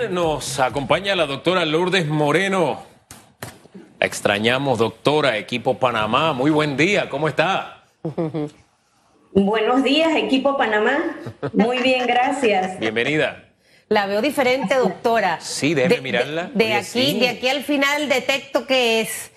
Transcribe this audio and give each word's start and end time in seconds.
También 0.00 0.14
nos 0.14 0.58
acompaña 0.58 1.14
la 1.14 1.26
doctora 1.26 1.66
Lourdes 1.66 2.06
Moreno. 2.06 2.82
La 3.98 4.06
extrañamos, 4.06 4.78
doctora, 4.78 5.36
equipo 5.36 5.78
Panamá. 5.78 6.32
Muy 6.32 6.50
buen 6.50 6.78
día, 6.78 7.10
¿cómo 7.10 7.28
está? 7.28 7.84
Buenos 9.34 9.82
días, 9.82 10.16
equipo 10.16 10.56
Panamá. 10.56 11.18
Muy 11.52 11.80
bien, 11.80 12.06
gracias. 12.06 12.80
Bienvenida. 12.80 13.50
La 13.90 14.06
veo 14.06 14.22
diferente, 14.22 14.74
doctora. 14.76 15.38
Sí, 15.42 15.74
déjeme 15.74 16.00
mirarla. 16.00 16.50
De, 16.54 16.72
aquí, 16.72 17.20
de 17.20 17.28
aquí 17.28 17.50
al 17.50 17.62
final 17.62 18.08
detecto 18.08 18.66
que 18.66 19.02
es. 19.02 19.32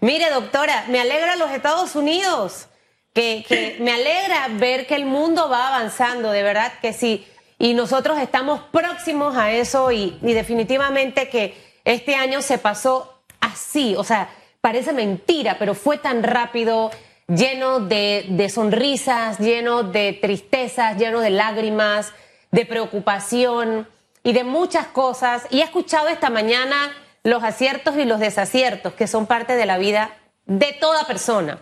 Mire, 0.00 0.30
doctora, 0.30 0.86
me 0.88 0.98
alegra 0.98 1.36
los 1.36 1.52
Estados 1.52 1.94
Unidos. 1.94 2.66
Que, 3.14 3.44
que 3.48 3.76
me 3.78 3.92
alegra 3.92 4.48
ver 4.58 4.88
que 4.88 4.96
el 4.96 5.04
mundo 5.04 5.48
va 5.48 5.68
avanzando, 5.68 6.32
de 6.32 6.42
verdad 6.42 6.72
que 6.82 6.92
sí. 6.92 7.24
Y 7.58 7.74
nosotros 7.74 8.18
estamos 8.18 8.60
próximos 8.70 9.36
a 9.36 9.50
eso 9.50 9.90
y, 9.90 10.16
definitivamente 10.22 11.28
que 11.28 11.54
este 11.84 12.14
año 12.14 12.40
se 12.40 12.58
pasó 12.58 13.20
así, 13.40 13.96
o 13.96 14.04
sea, 14.04 14.30
parece 14.60 14.92
mentira, 14.92 15.56
pero 15.58 15.74
fue 15.74 15.98
tan 15.98 16.22
rápido, 16.22 16.90
lleno 17.26 17.80
de, 17.80 18.26
de 18.28 18.48
sonrisas, 18.48 19.38
lleno 19.38 19.82
de 19.82 20.12
tristezas, 20.12 20.96
lleno 20.96 21.20
de 21.20 21.30
lágrimas, 21.30 22.12
de 22.50 22.64
preocupación 22.64 23.88
y 24.22 24.32
de 24.32 24.44
muchas 24.44 24.86
cosas. 24.86 25.46
Y 25.50 25.60
he 25.60 25.64
escuchado 25.64 26.08
esta 26.08 26.30
mañana 26.30 26.92
los 27.24 27.42
aciertos 27.42 27.96
y 27.96 28.04
los 28.04 28.20
desaciertos 28.20 28.94
que 28.94 29.06
son 29.06 29.26
parte 29.26 29.54
de 29.54 29.66
la 29.66 29.78
vida 29.78 30.16
de 30.46 30.72
toda 30.80 31.04
persona. 31.04 31.58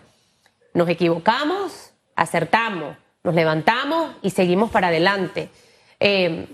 Nos 0.74 0.88
equivocamos, 0.88 1.92
acertamos, 2.14 2.96
nos 3.24 3.34
levantamos 3.34 4.12
y 4.22 4.30
seguimos 4.30 4.70
para 4.70 4.88
adelante. 4.88 5.48
Eh, 6.00 6.46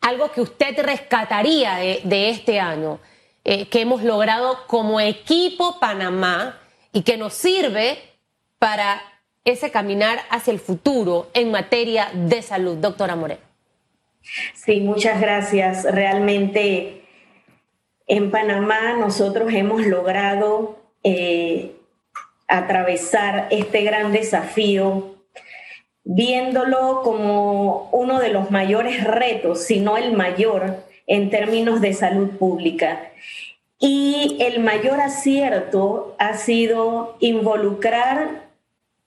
algo 0.00 0.32
que 0.32 0.40
usted 0.40 0.78
rescataría 0.84 1.76
de, 1.76 2.30
este 2.30 2.58
año, 2.60 2.98
eh, 3.44 3.68
que 3.68 3.80
hemos 3.80 4.02
logrado 4.02 4.66
como 4.66 5.00
equipo 5.00 5.78
Panamá 5.78 6.58
y 6.92 7.02
que 7.02 7.16
nos 7.16 7.34
sirve 7.34 7.98
para 8.58 9.00
ese 9.44 9.70
caminar 9.70 10.20
hacia 10.30 10.52
el 10.52 10.60
futuro 10.60 11.30
en 11.34 11.50
materia 11.50 12.10
de 12.12 12.42
salud, 12.42 12.76
doctora 12.76 13.16
Moreno. 13.16 13.40
Sí, 14.54 14.80
muchas 14.80 15.20
gracias. 15.20 15.84
Realmente 15.84 17.04
en 18.06 18.30
Panamá 18.30 18.94
nosotros 18.94 19.52
hemos 19.52 19.86
logrado 19.86 20.78
eh, 21.02 21.76
atravesar 22.46 23.48
este 23.50 23.82
gran 23.82 24.12
desafío 24.12 25.11
viéndolo 26.04 27.02
como 27.02 27.88
uno 27.92 28.18
de 28.18 28.30
los 28.30 28.50
mayores 28.50 29.04
retos, 29.04 29.64
si 29.64 29.80
no 29.80 29.96
el 29.96 30.12
mayor, 30.12 30.84
en 31.06 31.30
términos 31.30 31.80
de 31.80 31.92
salud 31.92 32.30
pública. 32.38 33.10
Y 33.78 34.38
el 34.40 34.60
mayor 34.60 35.00
acierto 35.00 36.14
ha 36.18 36.34
sido 36.34 37.16
involucrar 37.20 38.48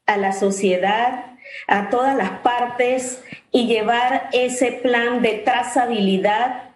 a 0.06 0.18
la 0.18 0.34
sociedad, 0.34 1.38
a 1.68 1.90
todas 1.90 2.16
las 2.16 2.32
partes 2.40 3.24
y 3.52 3.68
llevar 3.68 4.30
ese 4.34 4.72
plan 4.72 5.22
de 5.22 5.36
trazabilidad 5.36 6.72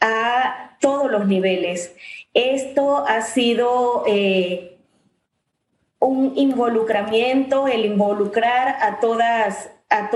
a 0.00 0.76
todos 0.80 1.10
los 1.10 1.26
niveles. 1.26 1.94
Esto 2.34 3.04
ha 3.06 3.22
sido 3.22 4.04
eh, 4.06 4.78
un 6.00 6.32
involucramiento, 6.36 7.68
el 7.68 7.84
involucrar 7.84 8.76
a 8.80 9.00
todas, 9.00 9.70
a 9.90 10.10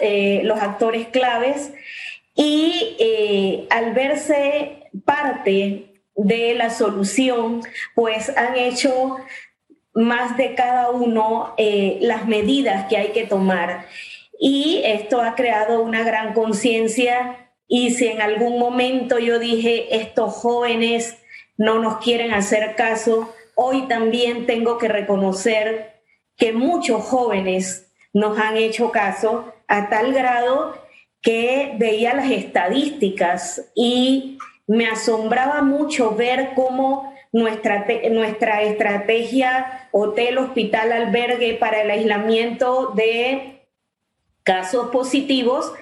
eh, 0.00 0.40
los 0.44 0.60
actores 0.60 1.08
claves 1.08 1.72
y 2.34 2.96
eh, 2.98 3.66
al 3.70 3.92
verse 3.92 4.90
parte 5.04 6.00
de 6.16 6.54
la 6.54 6.70
solución, 6.70 7.62
pues 7.94 8.30
han 8.36 8.56
hecho 8.56 9.16
más 9.92 10.36
de 10.36 10.54
cada 10.54 10.90
uno 10.90 11.54
eh, 11.56 11.98
las 12.00 12.26
medidas 12.26 12.86
que 12.88 12.96
hay 12.96 13.08
que 13.08 13.26
tomar. 13.26 13.86
Y 14.38 14.82
esto 14.84 15.20
ha 15.20 15.34
creado 15.34 15.82
una 15.82 16.02
gran 16.02 16.32
conciencia 16.32 17.50
y 17.66 17.90
si 17.90 18.06
en 18.06 18.20
algún 18.20 18.58
momento 18.58 19.18
yo 19.18 19.38
dije, 19.38 19.96
estos 19.96 20.34
jóvenes 20.34 21.18
no 21.56 21.78
nos 21.78 21.98
quieren 21.98 22.32
hacer 22.32 22.74
caso, 22.76 23.32
hoy 23.56 23.88
también 23.88 24.46
tengo 24.46 24.78
que 24.78 24.88
reconocer 24.88 26.00
que 26.36 26.52
muchos 26.52 27.02
jóvenes 27.02 27.92
nos 28.12 28.38
han 28.38 28.56
hecho 28.56 28.90
caso 28.90 29.52
a 29.68 29.88
tal 29.88 30.12
grado 30.12 30.76
que 31.20 31.74
veía 31.78 32.14
las 32.14 32.30
estadísticas 32.30 33.70
y 33.74 34.38
me 34.66 34.86
asombraba 34.86 35.62
mucho 35.62 36.14
ver 36.14 36.50
cómo 36.54 37.14
nuestra, 37.32 37.86
nuestra 38.10 38.62
estrategia 38.62 39.88
hotel, 39.90 40.38
hospital, 40.38 40.92
albergue 40.92 41.54
para 41.54 41.82
el 41.82 41.90
aislamiento 41.90 42.92
de 42.94 43.66
casos 44.42 44.90
positivos, 44.90 45.72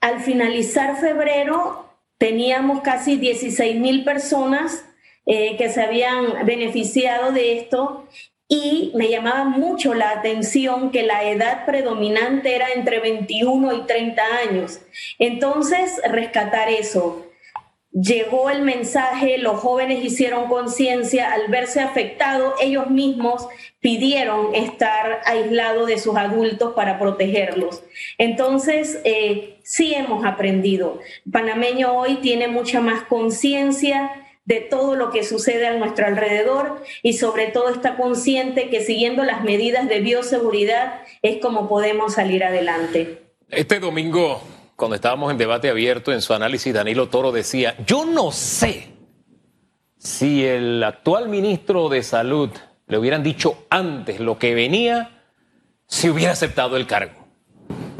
al 0.00 0.20
finalizar 0.20 0.96
febrero 0.96 1.88
teníamos 2.18 2.82
casi 2.82 3.16
16 3.16 3.76
mil 3.76 4.04
personas 4.04 4.84
eh, 5.30 5.56
que 5.58 5.68
se 5.68 5.82
habían 5.82 6.46
beneficiado 6.46 7.32
de 7.32 7.58
esto 7.58 8.06
y 8.48 8.92
me 8.94 9.10
llamaba 9.10 9.44
mucho 9.44 9.92
la 9.92 10.08
atención 10.10 10.90
que 10.90 11.02
la 11.02 11.22
edad 11.24 11.66
predominante 11.66 12.56
era 12.56 12.68
entre 12.74 12.98
21 12.98 13.74
y 13.74 13.80
30 13.82 14.22
años. 14.48 14.80
Entonces, 15.18 16.00
rescatar 16.10 16.70
eso. 16.70 17.26
Llegó 17.92 18.48
el 18.48 18.62
mensaje, 18.62 19.36
los 19.36 19.60
jóvenes 19.60 20.02
hicieron 20.02 20.48
conciencia, 20.48 21.30
al 21.30 21.48
verse 21.48 21.80
afectados, 21.80 22.54
ellos 22.62 22.88
mismos 22.88 23.46
pidieron 23.80 24.54
estar 24.54 25.20
aislados 25.26 25.88
de 25.88 25.98
sus 25.98 26.16
adultos 26.16 26.72
para 26.74 26.98
protegerlos. 26.98 27.82
Entonces, 28.16 28.98
eh, 29.04 29.58
sí 29.62 29.94
hemos 29.94 30.24
aprendido. 30.24 31.00
panameño 31.30 31.92
hoy 31.92 32.16
tiene 32.16 32.48
mucha 32.48 32.80
más 32.80 33.02
conciencia, 33.02 34.10
de 34.48 34.62
todo 34.62 34.96
lo 34.96 35.10
que 35.10 35.24
sucede 35.24 35.66
a 35.66 35.76
nuestro 35.76 36.06
alrededor 36.06 36.82
y 37.02 37.12
sobre 37.12 37.48
todo 37.48 37.68
está 37.68 37.98
consciente 37.98 38.70
que 38.70 38.80
siguiendo 38.80 39.22
las 39.22 39.44
medidas 39.44 39.90
de 39.90 40.00
bioseguridad 40.00 41.02
es 41.20 41.36
como 41.42 41.68
podemos 41.68 42.14
salir 42.14 42.42
adelante. 42.42 43.24
Este 43.50 43.78
domingo, 43.78 44.40
cuando 44.74 44.94
estábamos 44.94 45.30
en 45.30 45.36
debate 45.36 45.68
abierto 45.68 46.14
en 46.14 46.22
su 46.22 46.32
análisis, 46.32 46.72
Danilo 46.72 47.10
Toro 47.10 47.30
decía, 47.30 47.76
yo 47.86 48.06
no 48.06 48.32
sé 48.32 48.86
si 49.98 50.46
el 50.46 50.82
actual 50.82 51.28
ministro 51.28 51.90
de 51.90 52.02
Salud 52.02 52.48
le 52.86 52.96
hubieran 52.96 53.22
dicho 53.22 53.66
antes 53.68 54.18
lo 54.18 54.38
que 54.38 54.54
venía, 54.54 55.24
si 55.86 56.08
hubiera 56.08 56.32
aceptado 56.32 56.78
el 56.78 56.86
cargo. 56.86 57.28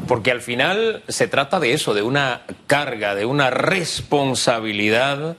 Porque 0.07 0.31
al 0.31 0.41
final 0.41 1.03
se 1.09 1.27
trata 1.27 1.59
de 1.59 1.73
eso, 1.73 1.93
de 1.93 2.01
una 2.01 2.41
carga, 2.65 3.13
de 3.13 3.27
una 3.27 3.51
responsabilidad 3.51 5.37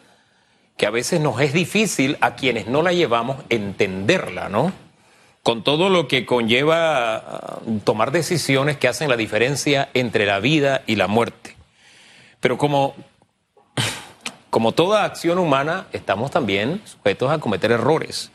que 0.81 0.87
a 0.87 0.91
veces 0.91 1.21
nos 1.21 1.39
es 1.43 1.53
difícil 1.53 2.17
a 2.23 2.37
quienes 2.37 2.67
no 2.67 2.81
la 2.81 2.95
llevamos 2.95 3.37
entenderla, 3.51 4.49
¿no? 4.49 4.73
Con 5.43 5.63
todo 5.63 5.91
lo 5.91 6.09
que 6.09 6.25
conlleva 6.25 7.17
ah, 7.17 7.59
tomar 7.85 8.13
decisiones 8.13 8.79
que 8.79 8.89
hacen 8.89 9.11
la 9.11 9.19
diferencia 9.19 9.91
entre 9.93 10.25
la 10.25 10.41
vida 10.41 10.81
y 10.87 10.97
la 10.97 11.07
muerte. 11.07 11.55
Pero 12.41 12.57
como, 12.57 12.95
como 14.49 14.73
toda 14.73 15.05
acción 15.05 15.39
humana, 15.39 15.87
estamos 15.93 16.31
también 16.31 16.81
sujetos 16.87 17.31
a 17.31 17.37
cometer 17.41 17.73
errores. 17.73 18.31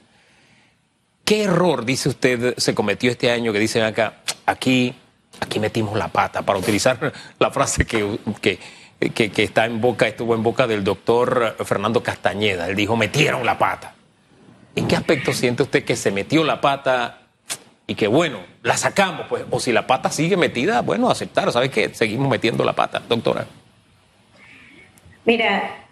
¿Qué 1.23 1.45
error, 1.45 1.83
dice 1.83 2.09
usted, 2.09 2.53
se 2.57 2.75
cometió 2.75 3.09
este 3.09 3.31
año 3.31 3.53
que 3.53 3.59
dicen 3.59 3.81
acá, 3.81 4.21
aquí, 4.45 4.93
aquí 5.39 5.59
metimos 5.59 5.97
la 5.97 6.09
pata, 6.09 6.43
para 6.43 6.59
utilizar 6.59 7.11
la 7.39 7.49
frase 7.49 7.87
que, 7.87 8.19
que 8.39 8.59
que, 9.13 9.31
está 9.43 9.65
en 9.65 9.81
boca, 9.81 10.07
estuvo 10.07 10.35
en 10.35 10.43
boca 10.43 10.67
del 10.67 10.83
doctor 10.83 11.55
Fernando 11.65 12.01
Castañeda. 12.03 12.67
Él 12.69 12.75
dijo, 12.75 12.95
metieron 12.95 13.45
la 13.45 13.57
pata. 13.57 13.95
¿En 14.75 14.87
qué 14.87 14.95
aspecto 14.95 15.33
siente 15.33 15.63
usted 15.63 15.83
que 15.83 15.95
se 15.95 16.11
metió 16.11 16.43
la 16.43 16.61
pata 16.61 17.21
y 17.87 17.95
que 17.95 18.07
bueno, 18.07 18.39
la 18.61 18.77
sacamos? 18.77 19.27
Pues, 19.27 19.45
o 19.49 19.59
si 19.59 19.71
la 19.71 19.87
pata 19.87 20.09
sigue 20.11 20.37
metida, 20.37 20.81
bueno, 20.81 21.09
aceptar, 21.09 21.51
¿sabes 21.51 21.71
qué? 21.71 21.93
Seguimos 21.93 22.29
metiendo 22.29 22.63
la 22.63 22.73
pata, 22.73 23.01
doctora. 23.07 23.45
Mira, 25.23 25.87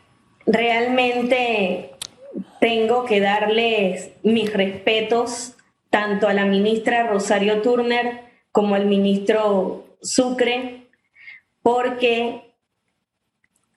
realmente 0.46 1.92
tengo 2.60 3.06
que 3.06 3.20
darles 3.20 4.12
mis 4.24 4.52
respetos 4.52 5.54
tanto 5.90 6.28
a 6.28 6.34
la 6.34 6.46
ministra 6.46 7.08
Rosario 7.08 7.62
Turner 7.62 8.22
como 8.52 8.76
al 8.76 8.86
ministro 8.86 9.86
Sucre, 10.02 10.88
porque 11.62 12.53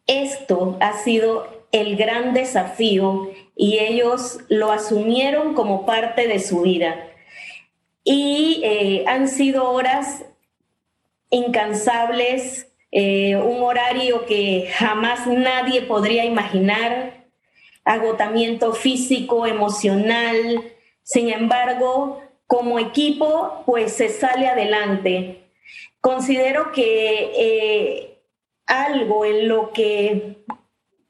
esto 0.06 0.76
ha 0.80 0.92
sido 0.94 1.46
el 1.72 1.96
gran 1.96 2.32
desafío 2.32 3.30
y 3.54 3.78
ellos 3.78 4.40
lo 4.48 4.72
asumieron 4.72 5.54
como 5.54 5.86
parte 5.86 6.26
de 6.26 6.38
su 6.38 6.62
vida. 6.62 7.08
Y 8.04 8.60
eh, 8.64 9.04
han 9.06 9.28
sido 9.28 9.70
horas 9.70 10.24
incansables 11.30 12.68
eh, 12.92 13.36
un 13.36 13.62
horario 13.62 14.24
que 14.26 14.70
jamás 14.72 15.26
nadie 15.26 15.82
podría 15.82 16.24
imaginar, 16.24 17.26
agotamiento 17.84 18.72
físico, 18.72 19.46
emocional. 19.46 20.62
Sin 21.02 21.30
embargo, 21.30 22.22
como 22.46 22.78
equipo, 22.78 23.62
pues 23.66 23.92
se 23.92 24.08
sale 24.08 24.48
adelante. 24.48 25.42
Considero 26.00 26.72
que 26.72 27.32
eh, 27.36 28.15
algo 28.66 29.24
en 29.24 29.48
lo 29.48 29.72
que 29.72 30.44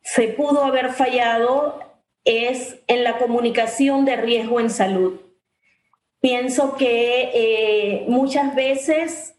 se 0.02 0.28
pudo 0.28 0.64
haber 0.64 0.90
fallado 0.90 1.80
es 2.24 2.80
en 2.86 3.04
la 3.04 3.18
comunicación 3.18 4.04
de 4.04 4.16
riesgo 4.16 4.60
en 4.60 4.70
salud. 4.70 5.20
Pienso 6.20 6.76
que 6.76 7.30
eh, 7.34 8.04
muchas 8.08 8.54
veces 8.54 9.34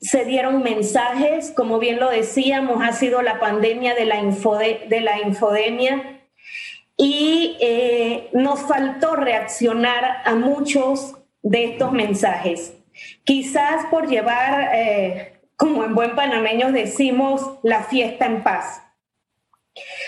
se 0.00 0.24
dieron 0.24 0.62
mensajes, 0.62 1.52
como 1.54 1.78
bien 1.78 1.98
lo 1.98 2.08
decíamos, 2.10 2.82
ha 2.82 2.92
sido 2.92 3.20
la 3.22 3.40
pandemia 3.40 3.94
de 3.94 4.04
la, 4.04 4.22
de 4.22 5.00
la 5.00 5.20
infodemia 5.20 6.22
y 6.96 7.56
eh, 7.60 8.28
nos 8.32 8.60
faltó 8.60 9.16
reaccionar 9.16 10.22
a 10.24 10.34
muchos 10.34 11.16
de 11.42 11.64
estos 11.64 11.92
mensajes. 11.92 12.74
Quizás 13.24 13.86
por 13.90 14.08
llevar, 14.08 14.74
eh, 14.74 15.37
como 15.58 15.84
en 15.84 15.94
buen 15.94 16.14
panameño 16.14 16.70
decimos, 16.70 17.58
la 17.64 17.82
fiesta 17.82 18.26
en 18.26 18.44
paz. 18.44 18.80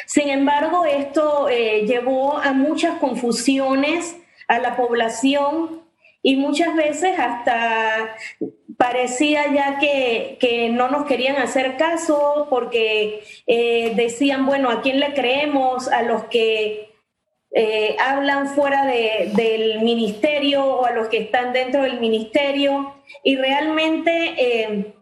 Sin 0.06 0.28
embargo, 0.28 0.84
esto 0.84 1.48
eh, 1.48 1.84
llevó 1.86 2.38
a 2.38 2.52
muchas 2.52 2.98
confusiones 2.98 4.16
a 4.46 4.60
la 4.60 4.76
población 4.76 5.82
y 6.22 6.36
muchas 6.36 6.76
veces 6.76 7.18
hasta 7.18 8.16
parecía 8.76 9.52
ya 9.52 9.78
que, 9.78 10.70
no 10.72 10.88
nos 10.88 11.04
querían 11.06 11.36
hacer 11.36 11.76
caso 11.76 12.46
porque 12.48 13.24
eh, 13.46 13.92
decían, 13.96 14.46
bueno, 14.46 14.70
¿a 14.70 14.82
quién 14.82 15.00
le 15.00 15.14
creemos? 15.14 15.88
A 15.88 16.02
los 16.02 16.24
que 16.24 16.90
eh, 17.52 17.96
hablan 17.98 18.54
fuera 18.54 18.86
del 18.86 19.80
ministerio 19.80 20.64
o 20.64 20.86
a 20.86 20.92
los 20.92 21.08
que 21.08 21.18
están 21.18 21.52
dentro 21.52 21.82
del 21.82 21.98
ministerio. 21.98 22.94
Y 23.24 23.36
realmente 23.36 24.94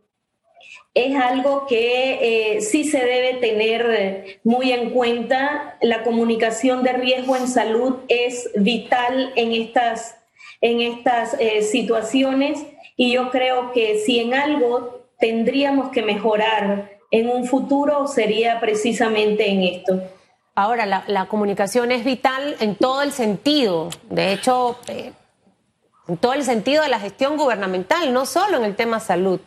es 0.99 1.15
algo 1.15 1.67
que 1.69 2.57
eh, 2.57 2.61
sí 2.61 2.83
se 2.83 2.99
debe 2.99 3.35
tener 3.35 4.41
muy 4.43 4.73
en 4.73 4.91
cuenta. 4.91 5.77
La 5.81 6.03
comunicación 6.03 6.83
de 6.83 6.93
riesgo 6.93 7.37
en 7.37 7.47
salud 7.47 7.99
es 8.09 8.51
vital 8.57 9.33
en 9.37 9.53
estas, 9.53 10.17
en 10.61 10.81
estas 10.81 11.37
eh, 11.39 11.63
situaciones 11.63 12.67
y 12.97 13.13
yo 13.13 13.31
creo 13.31 13.71
que 13.71 14.01
si 14.01 14.19
en 14.19 14.35
algo 14.35 15.05
tendríamos 15.21 15.91
que 15.91 16.03
mejorar 16.03 16.91
en 17.13 17.31
un 17.31 17.45
futuro 17.45 18.09
sería 18.09 18.59
precisamente 18.59 19.49
en 19.49 19.63
esto. 19.63 20.03
Ahora, 20.57 21.05
la, 21.07 21.27
comunicación 21.27 21.93
es 21.93 22.05
vital 22.05 22.57
en 22.59 22.75
todo 22.75 23.03
el 23.03 23.13
sentido, 23.13 23.91
de 24.11 24.33
hecho, 24.33 24.77
eh, 24.89 25.13
en 26.09 26.17
todo 26.17 26.33
el 26.33 26.43
sentido 26.43 26.83
de 26.83 26.89
la 26.89 26.99
gestión 26.99 27.37
gubernamental, 27.37 28.13
no 28.13 28.27
solo 28.27 28.57
en 28.57 28.65
el 28.65 28.75
tema 28.75 28.99
salud. 28.99 29.39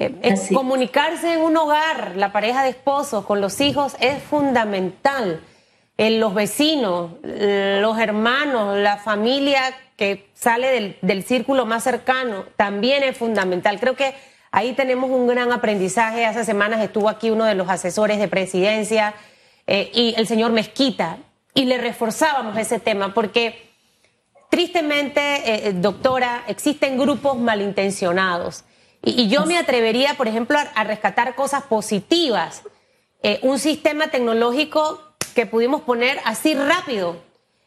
Eh, 0.00 0.36
comunicarse 0.54 1.34
en 1.34 1.40
un 1.40 1.56
hogar, 1.56 2.12
la 2.14 2.30
pareja 2.30 2.62
de 2.62 2.70
esposos, 2.70 3.26
con 3.26 3.40
los 3.40 3.60
hijos, 3.60 3.96
es 3.98 4.22
fundamental. 4.22 5.42
En 5.96 6.20
los 6.20 6.34
vecinos, 6.34 7.14
los 7.24 7.98
hermanos, 7.98 8.78
la 8.78 8.98
familia 8.98 9.60
que 9.96 10.30
sale 10.34 10.96
del, 11.02 11.24
círculo 11.24 11.66
más 11.66 11.82
cercano, 11.82 12.44
también 12.54 13.02
es 13.02 13.16
fundamental. 13.16 13.80
Creo 13.80 13.96
que 13.96 14.14
ahí 14.52 14.74
tenemos 14.74 15.10
un 15.10 15.26
gran 15.26 15.50
aprendizaje. 15.50 16.24
Hace 16.24 16.44
semanas 16.44 16.80
estuvo 16.80 17.08
aquí 17.08 17.30
uno 17.30 17.44
de 17.44 17.56
los 17.56 17.68
asesores 17.68 18.20
de 18.20 18.28
presidencia 18.28 19.14
eh, 19.66 19.90
y 19.92 20.14
el 20.16 20.28
señor 20.28 20.52
Mezquita, 20.52 21.18
y 21.52 21.64
le 21.64 21.78
reforzábamos 21.78 22.56
ese 22.56 22.78
tema 22.78 23.12
porque 23.12 23.68
tristemente, 24.48 25.66
eh, 25.68 25.72
doctora, 25.72 26.44
existen 26.46 26.96
grupos 26.96 27.36
malintencionados 27.36 28.64
y, 29.02 29.28
yo 29.28 29.46
me 29.46 29.58
atrevería, 29.58 30.14
por 30.14 30.28
ejemplo, 30.28 30.58
a, 30.74 30.84
rescatar 30.84 31.34
cosas 31.34 31.62
positivas. 31.64 32.62
Eh, 33.22 33.38
un 33.42 33.58
sistema 33.58 34.08
tecnológico 34.08 35.02
que 35.34 35.46
pudimos 35.46 35.82
poner 35.82 36.20
así 36.24 36.54
rápido 36.54 37.16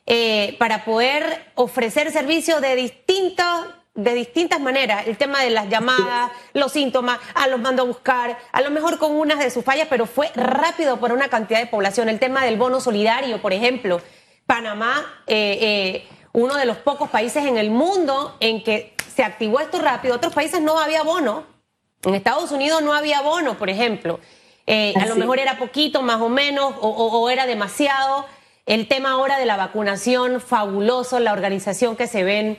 eh, 0.05 0.55
para 0.59 0.83
poder 0.83 1.51
ofrecer 1.55 2.11
servicios 2.11 2.61
de 2.61 2.75
distintos 2.75 3.45
de 3.93 4.13
distintas 4.13 4.61
maneras, 4.61 5.05
el 5.05 5.17
tema 5.17 5.41
de 5.41 5.49
las 5.49 5.67
llamadas, 5.67 6.31
los 6.53 6.71
síntomas, 6.71 7.19
a 7.33 7.49
los 7.49 7.59
mando 7.59 7.83
a 7.83 7.85
buscar, 7.85 8.37
a 8.53 8.61
lo 8.61 8.71
mejor 8.71 8.97
con 8.97 9.11
unas 9.11 9.37
de 9.39 9.51
sus 9.51 9.65
fallas, 9.65 9.87
pero 9.89 10.05
fue 10.05 10.31
rápido 10.33 10.97
por 10.97 11.11
una 11.11 11.27
cantidad 11.27 11.59
de 11.59 11.67
población. 11.67 12.07
El 12.07 12.17
tema 12.17 12.45
del 12.45 12.55
bono 12.55 12.79
solidario, 12.79 13.41
por 13.41 13.51
ejemplo, 13.51 14.01
Panamá, 14.45 15.23
eh, 15.27 16.07
uno 16.31 16.55
de 16.55 16.65
los 16.65 16.77
pocos 16.77 17.09
países 17.09 17.45
en 17.45 17.57
el 17.57 17.69
mundo 17.69 18.37
en 18.39 18.63
que 18.63 18.95
se 19.15 19.23
activó 19.23 19.59
esto 19.59 19.79
rápido. 19.79 20.15
Otros 20.15 20.33
países 20.33 20.61
no 20.61 20.79
había 20.79 21.03
bono. 21.03 21.43
En 22.03 22.15
Estados 22.15 22.51
Unidos 22.51 22.81
no 22.81 22.93
había 22.93 23.21
bono, 23.21 23.57
por 23.57 23.69
ejemplo. 23.69 24.19
Eh, 24.67 24.93
a 24.99 25.05
lo 25.05 25.15
mejor 25.15 25.39
era 25.39 25.57
poquito, 25.57 26.01
más 26.01 26.21
o 26.21 26.29
menos, 26.29 26.73
o, 26.79 27.29
era 27.29 27.45
demasiado. 27.45 28.25
El 28.65 28.87
tema 28.87 29.11
ahora 29.11 29.37
de 29.37 29.45
la 29.45 29.57
vacunación, 29.57 30.39
fabuloso, 30.39 31.19
la 31.19 31.33
organización 31.33 31.95
que 31.95 32.07
se 32.07 32.23
ven 32.23 32.57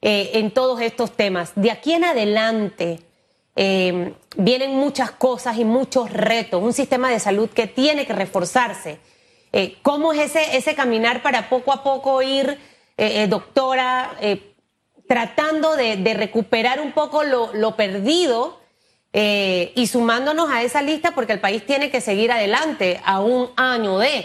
eh, 0.00 0.30
en 0.34 0.50
todos 0.50 0.80
estos 0.80 1.12
temas. 1.12 1.52
De 1.54 1.70
aquí 1.70 1.92
en 1.92 2.04
adelante 2.04 3.00
eh, 3.54 4.14
vienen 4.36 4.74
muchas 4.74 5.10
cosas 5.10 5.58
y 5.58 5.64
muchos 5.64 6.10
retos. 6.10 6.62
Un 6.62 6.72
sistema 6.72 7.10
de 7.10 7.20
salud 7.20 7.48
que 7.48 7.66
tiene 7.66 8.06
que 8.06 8.12
reforzarse. 8.12 8.98
¿Cómo 9.82 10.14
es 10.14 10.34
ese, 10.34 10.56
ese 10.56 10.74
caminar 10.74 11.20
para 11.22 11.50
poco 11.50 11.74
a 11.74 11.82
poco 11.82 12.22
ir, 12.22 12.58
doctora? 13.28 14.16
Tratando 15.12 15.76
de, 15.76 16.14
recuperar 16.14 16.80
un 16.80 16.92
poco 16.92 17.22
lo, 17.22 17.76
perdido 17.76 18.58
eh, 19.12 19.70
y 19.74 19.86
sumándonos 19.86 20.50
a 20.50 20.62
esa 20.62 20.80
lista 20.80 21.10
porque 21.10 21.34
el 21.34 21.38
país 21.38 21.66
tiene 21.66 21.90
que 21.90 22.00
seguir 22.00 22.32
adelante 22.32 22.98
a 23.04 23.20
un 23.20 23.50
año 23.56 23.98
de. 23.98 24.24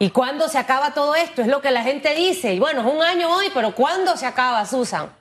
¿Y 0.00 0.10
cuándo 0.10 0.48
se 0.48 0.58
acaba 0.58 0.94
todo 0.94 1.14
esto? 1.14 1.42
Es 1.42 1.46
lo 1.46 1.60
que 1.60 1.70
la 1.70 1.84
gente 1.84 2.12
dice. 2.16 2.54
Y 2.54 2.58
bueno, 2.58 2.80
es 2.80 2.92
un 2.92 3.02
año 3.04 3.36
hoy, 3.36 3.52
pero 3.54 3.72
¿cuándo 3.76 4.16
se 4.16 4.26
acaba, 4.26 4.66
Susan? 4.66 5.12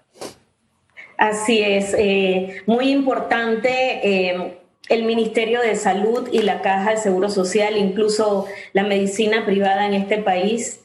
Así 1.19 1.61
es, 1.61 1.93
eh, 1.95 2.63
muy 2.65 2.89
importante. 2.89 3.69
Eh, 4.01 4.57
el 4.89 5.03
Ministerio 5.03 5.61
de 5.61 5.75
Salud 5.75 6.29
y 6.31 6.39
la 6.39 6.63
Caja 6.63 6.89
de 6.89 6.97
Seguro 6.97 7.29
Social, 7.29 7.77
incluso 7.77 8.47
la 8.73 8.81
medicina 8.81 9.45
privada 9.45 9.85
en 9.85 9.93
este 9.93 10.17
país, 10.17 10.79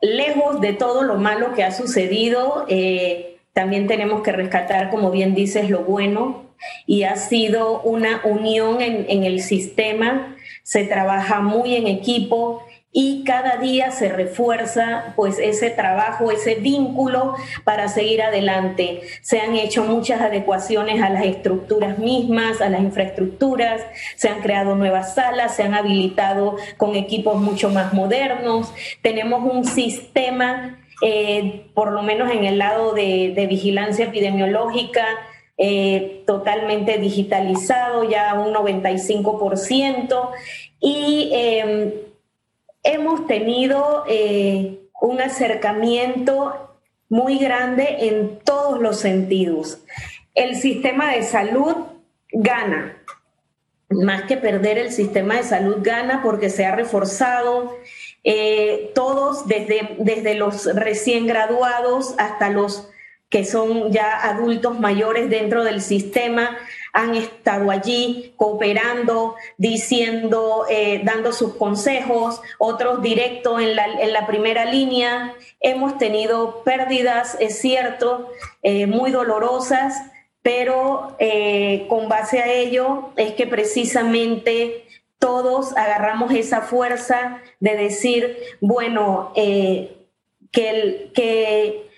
lejos 0.00 0.60
de 0.60 0.72
todo 0.72 1.02
lo 1.02 1.16
malo 1.16 1.52
que 1.54 1.64
ha 1.64 1.72
sucedido, 1.72 2.64
eh, 2.68 3.38
también 3.52 3.86
tenemos 3.86 4.22
que 4.22 4.32
rescatar, 4.32 4.90
como 4.90 5.10
bien 5.10 5.34
dices, 5.34 5.70
lo 5.70 5.80
bueno. 5.80 6.44
Y 6.86 7.04
ha 7.04 7.16
sido 7.16 7.80
una 7.82 8.20
unión 8.24 8.82
en, 8.82 9.06
en 9.08 9.24
el 9.24 9.40
sistema, 9.40 10.36
se 10.62 10.84
trabaja 10.84 11.40
muy 11.40 11.74
en 11.74 11.86
equipo, 11.86 12.62
y 12.92 13.22
cada 13.22 13.56
día 13.56 13.92
se 13.92 14.08
refuerza 14.08 15.12
pues 15.14 15.38
ese 15.38 15.70
trabajo, 15.70 16.32
ese 16.32 16.56
vínculo 16.56 17.34
para 17.62 17.86
seguir 17.86 18.20
adelante. 18.20 19.02
Se 19.22 19.40
han 19.40 19.54
hecho 19.54 19.84
muchas 19.84 20.20
adecuaciones 20.20 21.00
a 21.00 21.08
las 21.08 21.24
estructuras 21.24 21.98
mismas, 21.98 22.60
a 22.60 22.68
las 22.68 22.80
infraestructuras, 22.80 23.80
se 24.16 24.28
han 24.28 24.40
creado 24.40 24.74
nuevas 24.74 25.14
salas, 25.14 25.54
se 25.54 25.62
han 25.62 25.74
habilitado 25.74 26.56
con 26.78 26.96
equipos 26.96 27.40
mucho 27.40 27.70
más 27.70 27.92
modernos. 27.92 28.72
Tenemos 29.02 29.40
un 29.52 29.64
sistema, 29.64 30.80
eh, 31.02 31.66
por 31.74 31.92
lo 31.92 32.02
menos 32.02 32.32
en 32.32 32.44
el 32.44 32.58
lado 32.58 32.92
de, 32.92 33.46
vigilancia 33.48 34.06
epidemiológica, 34.06 35.06
eh, 35.56 36.24
totalmente 36.26 36.98
digitalizado, 36.98 38.02
ya 38.02 38.34
un 38.34 38.52
95%. 38.52 40.30
Y 40.80 41.30
em, 41.32 41.92
hemos 42.82 43.26
tenido 43.26 44.04
eh, 44.08 44.80
un 45.00 45.20
acercamiento 45.20 46.78
muy 47.08 47.38
grande 47.38 47.96
en 48.00 48.38
todos 48.38 48.80
los 48.80 49.00
sentidos. 49.00 49.82
El 50.34 50.56
sistema 50.56 51.12
de 51.12 51.22
salud 51.22 51.74
gana, 52.32 52.96
más 53.90 54.22
que 54.22 54.36
perder 54.36 54.78
el 54.78 54.92
sistema 54.92 55.36
de 55.36 55.42
salud 55.42 55.78
gana 55.80 56.22
porque 56.22 56.48
se 56.48 56.64
ha 56.64 56.74
reforzado. 56.74 57.76
Eh, 58.22 58.92
todos, 58.94 59.48
desde, 59.48 59.96
desde 59.98 60.34
los 60.34 60.66
recién 60.76 61.26
graduados 61.26 62.14
hasta 62.18 62.50
los 62.50 62.88
que 63.30 63.44
son 63.44 63.92
ya 63.92 64.28
adultos 64.28 64.78
mayores 64.78 65.30
dentro 65.30 65.64
del 65.64 65.80
sistema, 65.80 66.58
han 66.92 67.14
estado 67.14 67.70
allí 67.70 68.34
cooperando, 68.36 69.36
diciendo, 69.56 70.66
eh, 70.68 71.00
dando 71.04 71.32
sus 71.32 71.54
consejos, 71.54 72.40
otros 72.58 73.02
directos 73.02 73.60
en 73.60 73.76
la, 74.12 74.26
primera 74.26 74.64
línea. 74.64 75.34
Hemos 75.60 75.98
tenido 75.98 76.62
pérdidas, 76.64 77.36
es 77.40 77.58
cierto, 77.58 78.30
eh, 78.62 78.86
muy 78.86 79.10
dolorosas, 79.10 79.94
pero 80.42 81.16
eh, 81.18 81.86
con 81.88 82.08
base 82.08 82.40
a 82.40 82.52
ello 82.52 83.10
es 83.16 83.34
que 83.34 83.46
precisamente 83.46 84.84
todos 85.18 85.76
agarramos 85.76 86.32
esa 86.32 86.62
fuerza 86.62 87.42
de 87.60 87.76
decir, 87.76 88.38
bueno, 88.60 89.32
que, 89.34 91.10
que 91.14 91.89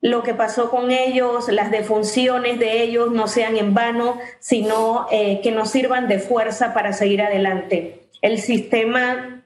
lo 0.00 0.22
que 0.22 0.34
pasó 0.34 0.70
con 0.70 0.90
ellos, 0.90 1.48
las 1.48 1.70
defunciones 1.70 2.58
de 2.58 2.82
ellos 2.82 3.10
no 3.12 3.28
sean 3.28 3.56
en 3.56 3.74
vano, 3.74 4.18
sino 4.38 5.06
eh, 5.10 5.40
que 5.42 5.52
nos 5.52 5.70
sirvan 5.70 6.08
de 6.08 6.18
fuerza 6.18 6.72
para 6.72 6.92
seguir 6.92 7.20
adelante. 7.20 8.08
El 8.22 8.40
sistema 8.40 9.44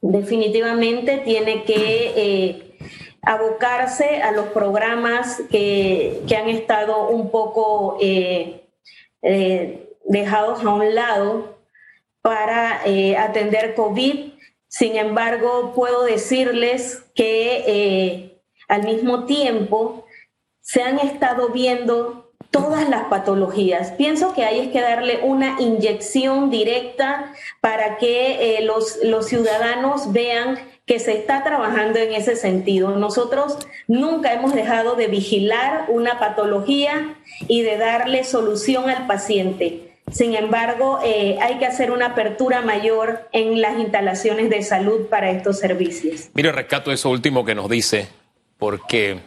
definitivamente 0.00 1.18
tiene 1.18 1.64
que 1.64 2.12
eh, 2.16 2.76
abocarse 3.20 4.22
a 4.22 4.32
los 4.32 4.46
programas 4.48 5.42
que, 5.50 6.22
han 6.34 6.48
estado 6.48 7.08
un 7.08 7.30
poco 7.30 7.98
eh, 8.00 8.62
dejados 10.04 10.64
a 10.64 10.70
un 10.70 10.94
lado 10.94 11.58
para 12.22 12.80
atender 13.18 13.74
COVID. 13.74 14.32
Sin 14.68 14.96
embargo, 14.96 15.72
puedo 15.74 16.04
decirles 16.04 17.02
que 17.14 18.29
al 18.70 18.84
mismo 18.84 19.24
tiempo 19.24 20.06
se 20.60 20.82
han 20.82 21.00
estado 21.00 21.48
viendo 21.48 22.30
todas 22.50 22.88
las 22.88 23.04
patologías. 23.04 23.92
Pienso 23.92 24.32
que 24.32 24.44
hay 24.44 24.68
que 24.68 24.80
darle 24.80 25.20
una 25.22 25.60
inyección 25.60 26.50
directa 26.50 27.32
para 27.60 27.98
que 27.98 28.58
eh, 28.58 28.64
los, 28.64 28.98
los 29.02 29.26
ciudadanos 29.26 30.12
vean 30.12 30.58
que 30.86 31.00
se 31.00 31.12
está 31.12 31.42
trabajando 31.42 31.98
en 31.98 32.12
ese 32.12 32.36
sentido. 32.36 32.96
Nosotros 32.96 33.58
nunca 33.88 34.32
hemos 34.32 34.54
dejado 34.54 34.94
de 34.94 35.08
vigilar 35.08 35.86
una 35.88 36.18
patología 36.20 37.16
y 37.48 37.62
de 37.62 37.76
darle 37.76 38.24
solución 38.24 38.88
al 38.88 39.06
paciente. 39.06 39.98
Sin 40.12 40.34
embargo, 40.34 41.00
eh, 41.04 41.38
hay 41.40 41.58
que 41.58 41.66
hacer 41.66 41.90
una 41.90 42.06
apertura 42.06 42.62
mayor 42.62 43.28
en 43.32 43.60
las 43.60 43.78
instalaciones 43.78 44.50
de 44.50 44.62
salud 44.62 45.06
para 45.06 45.30
estos 45.30 45.58
servicios. 45.58 46.30
Mire, 46.34 46.52
rescato 46.52 46.90
eso 46.90 47.10
último 47.10 47.44
que 47.44 47.54
nos 47.54 47.68
dice 47.68 48.19
porque 48.60 49.18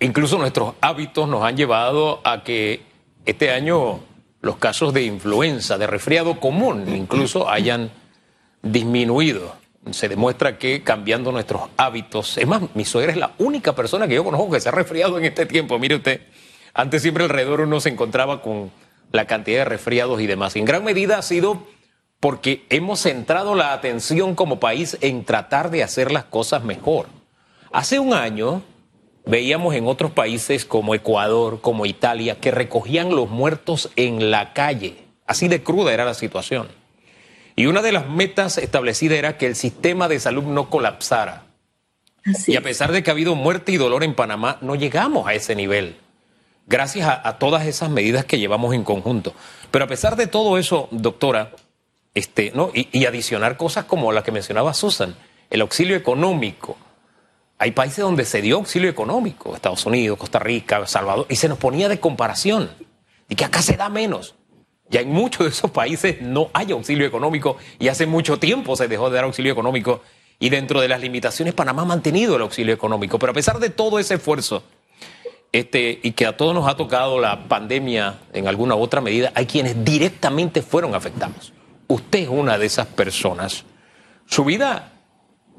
incluso 0.00 0.38
nuestros 0.38 0.74
hábitos 0.80 1.28
nos 1.28 1.42
han 1.42 1.58
llevado 1.58 2.22
a 2.24 2.42
que 2.44 2.80
este 3.26 3.50
año 3.50 4.00
los 4.40 4.56
casos 4.56 4.94
de 4.94 5.02
influenza, 5.02 5.76
de 5.76 5.86
resfriado 5.86 6.40
común, 6.40 6.88
incluso 6.88 7.50
hayan 7.50 7.90
disminuido. 8.62 9.56
Se 9.90 10.08
demuestra 10.08 10.58
que 10.58 10.82
cambiando 10.82 11.32
nuestros 11.32 11.62
hábitos, 11.76 12.38
es 12.38 12.46
más, 12.46 12.62
mi 12.74 12.84
suegra 12.84 13.12
es 13.12 13.18
la 13.18 13.34
única 13.38 13.74
persona 13.74 14.06
que 14.06 14.14
yo 14.14 14.24
conozco 14.24 14.50
que 14.50 14.60
se 14.60 14.68
ha 14.68 14.72
resfriado 14.72 15.18
en 15.18 15.24
este 15.24 15.44
tiempo. 15.44 15.78
Mire 15.78 15.96
usted, 15.96 16.22
antes 16.72 17.02
siempre 17.02 17.24
alrededor 17.24 17.60
uno 17.62 17.80
se 17.80 17.88
encontraba 17.88 18.40
con 18.40 18.70
la 19.10 19.26
cantidad 19.26 19.60
de 19.60 19.64
resfriados 19.64 20.20
y 20.20 20.26
demás. 20.26 20.54
En 20.56 20.64
gran 20.64 20.84
medida 20.84 21.18
ha 21.18 21.22
sido 21.22 21.66
porque 22.20 22.66
hemos 22.70 23.00
centrado 23.00 23.54
la 23.54 23.72
atención 23.72 24.34
como 24.34 24.60
país 24.60 24.96
en 25.00 25.24
tratar 25.24 25.70
de 25.70 25.82
hacer 25.82 26.12
las 26.12 26.24
cosas 26.24 26.62
mejor. 26.62 27.17
Hace 27.72 27.98
un 27.98 28.14
año 28.14 28.62
veíamos 29.26 29.74
en 29.74 29.86
otros 29.86 30.10
países 30.10 30.64
como 30.64 30.94
Ecuador, 30.94 31.60
como 31.60 31.84
Italia, 31.84 32.40
que 32.40 32.50
recogían 32.50 33.10
los 33.10 33.28
muertos 33.28 33.90
en 33.96 34.30
la 34.30 34.54
calle. 34.54 34.96
Así 35.26 35.48
de 35.48 35.62
cruda 35.62 35.92
era 35.92 36.06
la 36.06 36.14
situación. 36.14 36.68
Y 37.54 37.66
una 37.66 37.82
de 37.82 37.92
las 37.92 38.08
metas 38.08 38.56
establecidas 38.56 39.18
era 39.18 39.36
que 39.36 39.46
el 39.46 39.54
sistema 39.54 40.08
de 40.08 40.20
salud 40.20 40.44
no 40.44 40.70
colapsara. 40.70 41.44
y 42.46 42.56
a 42.56 42.62
pesar 42.62 42.92
de 42.92 43.02
que 43.02 43.10
ha 43.10 43.12
habido 43.12 43.34
muerte 43.34 43.72
y 43.72 43.76
dolor 43.76 44.02
en 44.02 44.14
Panamá, 44.14 44.58
no 44.62 44.74
llegamos 44.74 45.26
a 45.26 45.34
ese 45.34 45.54
nivel. 45.54 45.96
Gracias 46.66 47.08
a, 47.08 47.38
todas 47.38 47.66
esas 47.66 47.90
medidas 47.90 48.24
que 48.24 48.38
llevamos 48.38 48.74
en 48.74 48.84
conjunto. 48.84 49.34
Pero 49.70 49.84
a 49.84 49.88
pesar 49.88 50.16
de 50.16 50.26
todo 50.26 50.56
eso, 50.56 50.88
doctora, 50.90 51.52
este, 52.14 52.52
¿no? 52.54 52.70
y, 52.74 52.88
y 52.92 53.06
adicionar 53.06 53.56
cosas 53.56 53.84
como 53.84 54.12
la 54.12 54.22
que 54.22 54.32
mencionaba 54.32 54.72
Susan, 54.72 55.14
el 55.50 55.60
auxilio 55.62 55.96
económico, 55.96 56.76
hay 57.58 57.72
países 57.72 57.98
donde 57.98 58.24
se 58.24 58.40
dio 58.40 58.56
auxilio 58.56 58.88
económico, 58.88 59.54
Estados 59.54 59.84
Unidos, 59.84 60.18
Costa 60.18 60.38
Rica, 60.38 60.86
Salvador, 60.86 61.26
y 61.28 61.36
se 61.36 61.48
nos 61.48 61.58
ponía 61.58 61.88
de 61.88 61.98
comparación, 61.98 62.70
y 63.28 63.34
que 63.34 63.44
acá 63.44 63.62
se 63.62 63.76
da 63.76 63.88
menos. 63.88 64.36
Ya 64.90 65.00
en 65.00 65.10
muchos 65.10 65.44
de 65.44 65.50
esos 65.50 65.70
países 65.70 66.22
no 66.22 66.50
hay 66.54 66.72
auxilio 66.72 67.06
económico 67.06 67.58
y 67.78 67.88
hace 67.88 68.06
mucho 68.06 68.38
tiempo 68.38 68.74
se 68.74 68.88
dejó 68.88 69.10
de 69.10 69.16
dar 69.16 69.24
auxilio 69.24 69.52
económico 69.52 70.00
y 70.38 70.48
dentro 70.48 70.80
de 70.80 70.88
las 70.88 71.00
limitaciones 71.02 71.52
Panamá 71.52 71.82
ha 71.82 71.84
mantenido 71.84 72.36
el 72.36 72.42
auxilio 72.42 72.72
económico. 72.72 73.18
Pero 73.18 73.32
a 73.32 73.34
pesar 73.34 73.58
de 73.58 73.68
todo 73.68 73.98
ese 73.98 74.14
esfuerzo 74.14 74.62
este, 75.52 76.00
y 76.02 76.12
que 76.12 76.24
a 76.24 76.38
todos 76.38 76.54
nos 76.54 76.66
ha 76.68 76.76
tocado 76.76 77.20
la 77.20 77.48
pandemia 77.48 78.18
en 78.32 78.48
alguna 78.48 78.76
u 78.76 78.80
otra 78.80 79.02
medida, 79.02 79.30
hay 79.34 79.44
quienes 79.44 79.84
directamente 79.84 80.62
fueron 80.62 80.94
afectados. 80.94 81.52
Usted 81.86 82.20
es 82.20 82.28
una 82.28 82.56
de 82.56 82.64
esas 82.64 82.86
personas. 82.86 83.64
Su 84.24 84.44
vida 84.44 84.92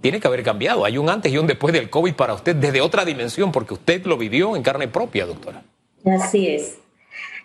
tiene 0.02 0.20
que 0.20 0.28
haber 0.28 0.44
cambiado. 0.44 0.86
Hay 0.86 0.98
un 0.98 1.10
antes 1.10 1.32
y 1.32 1.38
un 1.38 1.48
después 1.48 1.74
del 1.74 1.90
COVID 1.90 2.14
para 2.14 2.34
usted 2.34 2.56
desde 2.56 2.82
otra 2.82 3.06
dimensión, 3.06 3.52
porque 3.52 3.74
usted 3.74 4.06
lo 4.06 4.18
vivió 4.18 4.56
en 4.56 4.64
carne 4.64 4.88
propia, 4.88 5.26
doctora. 5.26 5.64
Así 6.06 6.48
es. 6.48 6.78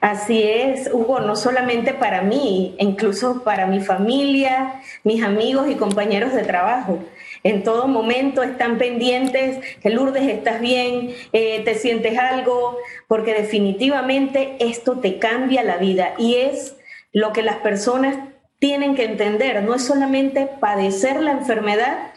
Así 0.00 0.42
es, 0.42 0.90
Hugo, 0.92 1.20
no 1.20 1.34
solamente 1.34 1.94
para 1.94 2.20
mí, 2.20 2.76
incluso 2.78 3.42
para 3.42 3.66
mi 3.66 3.80
familia, 3.80 4.82
mis 5.02 5.22
amigos 5.22 5.70
y 5.70 5.76
compañeros 5.76 6.34
de 6.34 6.42
trabajo. 6.42 6.98
En 7.42 7.62
todo 7.62 7.88
momento 7.88 8.42
están 8.42 8.76
pendientes, 8.76 9.60
Lourdes, 9.82 10.28
estás 10.28 10.60
bien, 10.60 11.14
eh, 11.32 11.62
te 11.64 11.74
sientes 11.74 12.18
algo, 12.18 12.76
porque 13.08 13.32
definitivamente 13.32 14.56
esto 14.60 14.98
te 14.98 15.18
cambia 15.18 15.62
la 15.62 15.78
vida 15.78 16.14
y 16.18 16.34
es 16.36 16.76
lo 17.12 17.32
que 17.32 17.42
las 17.42 17.56
personas 17.56 18.16
tienen 18.58 18.94
que 18.94 19.04
entender. 19.04 19.62
No 19.62 19.74
es 19.74 19.84
solamente 19.84 20.48
padecer 20.60 21.22
la 21.22 21.32
enfermedad, 21.32 22.13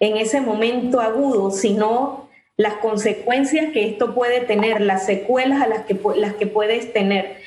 en 0.00 0.16
ese 0.16 0.40
momento 0.40 1.00
agudo, 1.00 1.50
sino 1.50 2.28
las 2.56 2.74
consecuencias 2.74 3.72
que 3.72 3.86
esto 3.86 4.14
puede 4.14 4.40
tener, 4.40 4.80
las 4.80 5.06
secuelas 5.06 5.62
a 5.62 5.66
las 5.66 5.84
que, 5.86 5.98
las 6.16 6.34
que 6.34 6.46
puedes 6.46 6.92
tener. 6.92 7.38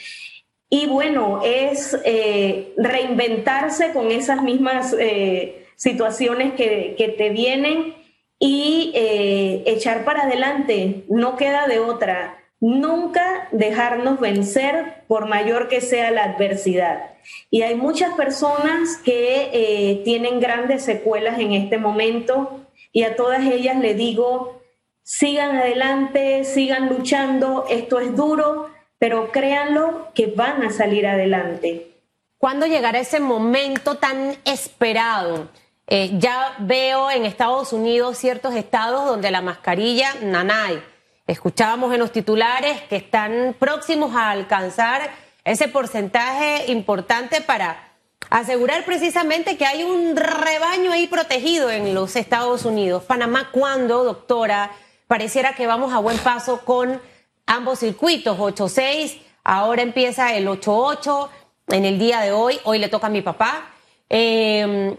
Y 0.69 0.87
bueno, 0.87 1.41
es 1.43 1.95
eh, 2.03 2.73
reinventarse 2.77 3.91
con 3.91 4.11
esas 4.11 4.41
mismas 4.41 4.95
eh, 4.99 5.67
situaciones 5.75 6.53
que, 6.53 7.15
te 7.15 7.29
vienen 7.29 7.93
y 8.39 8.91
eh, 8.95 9.63
echar 9.67 10.03
para 10.03 10.23
adelante, 10.23 11.03
no 11.09 11.35
queda 11.37 11.67
de 11.67 11.79
otra. 11.79 12.42
Nunca 12.65 13.49
dejarnos 13.51 14.21
vencer 14.21 15.03
por 15.09 15.27
mayor 15.27 15.67
que 15.67 15.81
sea 15.81 16.11
la 16.11 16.23
adversidad. 16.23 17.11
Y 17.51 17.63
hay 17.63 17.75
muchas 17.75 18.13
personas 18.13 18.95
que 19.03 19.49
eh, 19.51 20.01
tienen 20.05 20.39
grandes 20.39 20.81
secuelas 20.81 21.39
en 21.39 21.51
este 21.51 21.77
momento 21.77 22.61
y 22.93 23.03
a 23.03 23.17
todas 23.17 23.41
ellas 23.43 23.81
le 23.81 23.95
digo, 23.95 24.61
sigan 25.01 25.57
adelante, 25.57 26.45
sigan 26.45 26.87
luchando, 26.87 27.65
esto 27.69 27.99
es 27.99 28.15
duro, 28.15 28.69
pero 28.97 29.29
créanlo 29.33 30.07
que 30.13 30.27
van 30.27 30.63
a 30.63 30.71
salir 30.71 31.05
adelante. 31.05 31.91
¿Cuándo 32.37 32.65
llegará 32.65 32.97
ese 33.01 33.19
momento 33.19 33.95
tan 33.95 34.37
esperado? 34.45 35.49
Eh, 35.87 36.11
ya 36.17 36.55
veo 36.59 37.11
en 37.11 37.25
Estados 37.25 37.73
Unidos 37.73 38.17
ciertos 38.17 38.55
estados 38.55 39.05
donde 39.05 39.31
la 39.31 39.41
mascarilla, 39.41 40.15
nanay. 40.21 40.81
Escuchábamos 41.25 41.93
en 41.93 42.01
los 42.01 42.11
titulares 42.11 42.81
que 42.89 42.97
están 42.97 43.55
próximos 43.57 44.13
a 44.13 44.31
alcanzar 44.31 45.09
ese 45.45 45.69
porcentaje 45.69 46.69
importante 46.69 47.39
para 47.39 47.93
asegurar 48.29 48.83
precisamente 48.83 49.55
que 49.55 49.65
hay 49.65 49.83
un 49.83 50.17
rebaño 50.17 50.91
ahí 50.91 51.07
protegido 51.07 51.71
en 51.71 51.93
los 51.93 52.17
Estados 52.17 52.65
Unidos. 52.65 53.03
Panamá, 53.05 53.51
¿cuándo, 53.53 54.03
doctora? 54.03 54.71
Pareciera 55.07 55.55
que 55.55 55.65
vamos 55.65 55.93
a 55.93 55.99
buen 55.99 56.17
paso 56.17 56.59
con 56.65 57.01
ambos 57.45 57.79
circuitos, 57.79 58.37
8-6, 58.37 59.21
ahora 59.45 59.81
empieza 59.81 60.35
el 60.35 60.45
8-8 60.47 61.29
en 61.69 61.85
el 61.85 61.99
día 61.99 62.19
de 62.19 62.33
hoy, 62.33 62.59
hoy 62.65 62.79
le 62.79 62.89
toca 62.89 63.07
a 63.07 63.09
mi 63.09 63.21
papá. 63.21 63.69
Eh, 64.09 64.97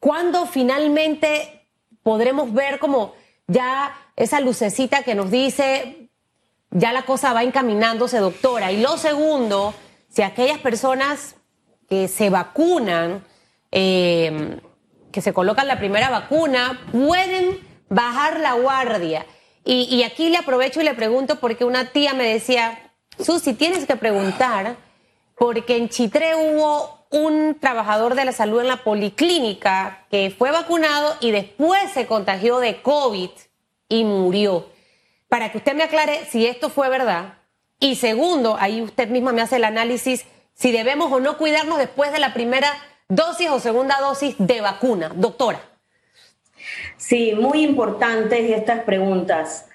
¿Cuándo 0.00 0.46
finalmente 0.46 1.66
podremos 2.02 2.50
ver 2.54 2.78
como 2.78 3.14
ya 3.46 3.94
esa 4.16 4.40
lucecita 4.40 5.02
que 5.02 5.14
nos 5.14 5.30
dice 5.30 6.04
ya 6.74 6.92
la 6.92 7.02
cosa 7.02 7.32
va 7.32 7.44
encaminándose, 7.44 8.18
doctora. 8.18 8.72
Y 8.72 8.80
lo 8.80 8.98
segundo, 8.98 9.72
si 10.08 10.22
aquellas 10.22 10.58
personas 10.58 11.36
que 11.88 12.08
se 12.08 12.30
vacunan, 12.30 13.24
em, 13.70 14.60
que 15.12 15.20
se 15.20 15.32
colocan 15.32 15.68
la 15.68 15.78
primera 15.78 16.10
vacuna, 16.10 16.80
pueden 16.90 17.60
bajar 17.88 18.40
la 18.40 18.54
guardia. 18.54 19.24
Y, 19.64 20.02
aquí 20.02 20.28
le 20.28 20.36
aprovecho 20.36 20.82
y 20.82 20.84
le 20.84 20.92
pregunto 20.92 21.40
porque 21.40 21.64
una 21.64 21.90
tía 21.90 22.12
me 22.12 22.28
decía, 22.28 22.92
Susi, 23.18 23.54
tienes 23.54 23.86
que 23.86 23.96
preguntar, 23.96 24.76
porque 25.38 25.78
en 25.78 25.88
Chitré 25.88 26.34
hubo 26.34 26.93
un 27.14 27.56
trabajador 27.60 28.16
de 28.16 28.24
la 28.24 28.32
salud 28.32 28.60
en 28.60 28.66
la 28.66 28.78
policlínica 28.78 30.04
que 30.10 30.34
fue 30.36 30.50
vacunado 30.50 31.16
y 31.20 31.30
después 31.30 31.92
se 31.92 32.06
contagió 32.06 32.58
de 32.58 32.82
COVID 32.82 33.30
y 33.88 34.04
murió 34.04 34.66
para 35.28 35.52
que 35.52 35.58
usted 35.58 35.74
me 35.74 35.84
aclare 35.84 36.24
si 36.26 36.46
esto 36.46 36.70
fue 36.70 36.88
verdad 36.88 37.34
Y 37.78 37.94
segundo, 37.96 38.56
ahí 38.58 38.82
usted 38.82 39.08
misma 39.08 39.32
me 39.32 39.42
hace 39.42 39.56
el 39.56 39.64
análisis 39.64 40.26
si 40.54 40.72
debemos 40.72 41.12
o 41.12 41.20
no 41.20 41.38
cuidarnos 41.38 41.78
después 41.78 42.10
de 42.12 42.18
la 42.18 42.34
primera 42.34 42.68
dosis 43.08 43.48
o 43.50 43.60
segunda 43.60 44.00
dosis 44.00 44.34
de 44.38 44.60
vacuna. 44.60 45.12
Doctora. 45.14 45.60
Sí, 46.96 47.32
muy 47.34 47.62
importantes 47.62 48.50
estas 48.50 48.80
preguntas. 48.82 49.66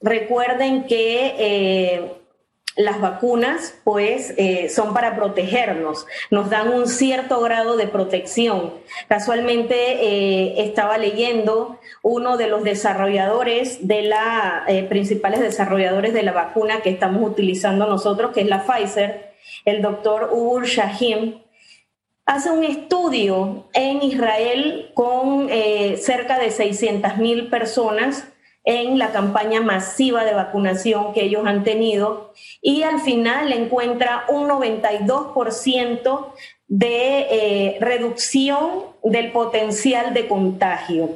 Recuerden 0.00 0.86
que 0.86 1.34
eh, 1.38 2.23
las 2.76 3.00
vacunas, 3.00 3.74
pues, 3.84 4.34
eh, 4.36 4.68
son 4.68 4.94
para 4.94 5.14
protegernos, 5.14 6.06
nos 6.30 6.50
dan 6.50 6.68
un 6.68 6.88
cierto 6.88 7.40
grado 7.40 7.76
de 7.76 7.86
protección. 7.86 8.74
Casualmente 9.08 9.74
eh, 9.74 10.64
estaba 10.64 10.98
leyendo 10.98 11.78
uno 12.02 12.36
de 12.36 12.48
los 12.48 12.64
desarrolladores 12.64 13.86
de 13.86 14.02
la, 14.02 14.66
principales 14.88 15.40
desarrolladores 15.40 16.12
de 16.12 16.22
la 16.22 16.32
vacuna 16.32 16.80
que 16.80 16.90
estamos 16.90 17.22
utilizando 17.30 17.86
nosotros, 17.86 18.32
que 18.32 18.40
es 18.40 18.48
la 18.48 18.64
Pfizer, 18.64 19.34
el 19.64 19.82
doctor 19.82 20.30
Ubur 20.32 20.66
Shahim, 20.66 21.44
hace 22.26 22.50
un 22.50 22.64
estudio 22.64 23.68
en 23.72 24.02
Israel 24.02 24.90
con 24.94 25.48
eh, 25.50 25.96
cerca 25.98 26.38
de 26.38 26.50
600 26.50 27.18
mil 27.18 27.48
personas 27.48 28.28
en 28.64 28.98
la 28.98 29.12
campaña 29.12 29.60
masiva 29.60 30.24
de 30.24 30.34
vacunación 30.34 31.12
que 31.12 31.24
ellos 31.24 31.46
han 31.46 31.64
tenido 31.64 32.32
y 32.62 32.82
al 32.82 33.00
final 33.00 33.52
encuentra 33.52 34.24
un 34.28 34.48
92% 34.48 36.32
de 36.66 37.26
eh, 37.30 37.76
reducción 37.80 38.84
del 39.02 39.32
potencial 39.32 40.14
de 40.14 40.26
contagio. 40.26 41.10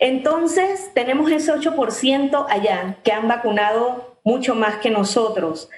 Entonces, 0.00 0.90
tenemos 0.94 1.30
ese 1.30 1.52
8% 1.52 2.46
allá 2.48 2.96
que 3.04 3.12
han 3.12 3.28
vacunado 3.28 4.18
mucho 4.24 4.54
más 4.54 4.76
que 4.76 4.90
nosotros. 4.90 5.70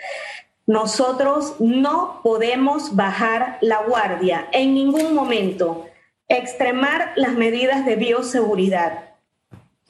Nosotros 0.67 1.57
no 1.59 2.21
podemos 2.23 2.97
bajar 2.97 3.59
la 3.61 3.83
guardia 3.83 4.49
en 4.53 4.75
ningún 4.75 5.15
momento, 5.15 5.87
extremar 6.29 7.13
las 7.17 7.33
medidas 7.33 7.85
de 7.85 7.97
bioseguridad, 7.97 9.12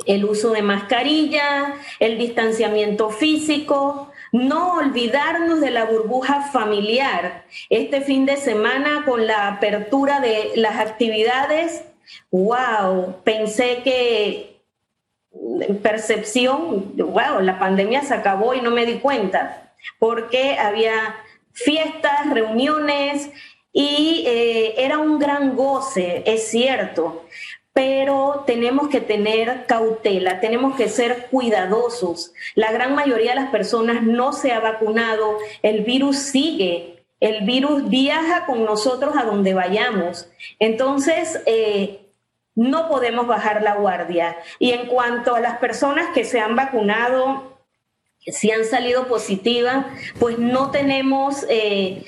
el 0.07 0.25
uso 0.25 0.51
de 0.51 0.63
mascarilla, 0.63 1.75
el 2.01 2.19
distanciamiento 2.19 3.11
físico, 3.11 4.11
no 4.33 4.75
olvidarnos 4.75 5.61
de 5.61 5.71
la 5.71 5.85
burbuja 5.85 6.43
familiar. 6.51 7.45
Este 7.71 8.01
fin 8.01 8.27
de 8.27 8.37
semana 8.37 9.05
con 9.05 9.27
la 9.27 9.49
apertura 9.49 10.21
de 10.21 10.53
las 10.57 10.77
actividades, 10.77 11.85
wow, 12.31 13.17
pensé 13.25 13.83
que 13.85 14.61
percepción, 15.83 16.97
wow, 16.97 17.41
la 17.41 17.59
pandemia 17.59 18.03
se 18.03 18.15
acabó 18.15 18.55
y 18.55 18.61
no 18.61 18.71
me 18.71 18.87
di 18.87 18.95
cuenta 18.99 19.73
porque 19.99 20.57
había 20.59 21.17
fiestas, 21.53 22.31
reuniones 22.31 23.31
y 23.73 24.25
eh, 24.27 24.75
era 24.85 24.99
un 24.99 25.19
gran 25.19 25.57
goce, 25.57 26.23
es 26.27 26.49
cierto, 26.49 27.27
pero 27.73 28.45
tenemos 28.47 28.89
que 28.89 29.01
tener 29.01 29.67
cautela, 29.67 30.41
tenemos 30.41 30.77
que 30.77 30.89
ser 30.89 31.29
cuidadosos. 31.31 32.33
La 32.55 32.71
gran 32.71 32.95
mayoría 32.95 33.31
de 33.31 33.41
las 33.41 33.51
personas 33.51 34.03
no 34.03 34.33
se 34.33 34.53
ha 34.53 34.61
vacunado, 34.61 35.39
el 35.63 35.83
virus 35.83 36.19
sigue, 36.19 37.05
el 37.21 37.45
virus 37.45 37.89
viaja 37.89 38.47
con 38.47 38.65
nosotros 38.65 39.15
a 39.17 39.25
donde 39.25 39.55
vayamos. 39.55 40.29
Entonces, 40.59 41.41
eh, 41.47 42.01
no 42.55 42.89
podemos 42.89 43.27
bajar 43.27 43.63
la 43.63 43.77
guardia. 43.77 44.37
Y 44.59 44.73
en 44.73 44.87
cuanto 44.87 45.35
a 45.35 45.41
las 45.41 45.59
personas 45.59 46.09
que 46.13 46.25
se 46.25 46.41
han 46.41 46.57
vacunado, 46.57 47.59
si 48.27 48.51
han 48.51 48.65
salido 48.65 49.07
positivas, 49.09 49.87
pues 50.19 50.39
no 50.39 50.71
tenemos 50.71 51.47
eh, 51.49 52.05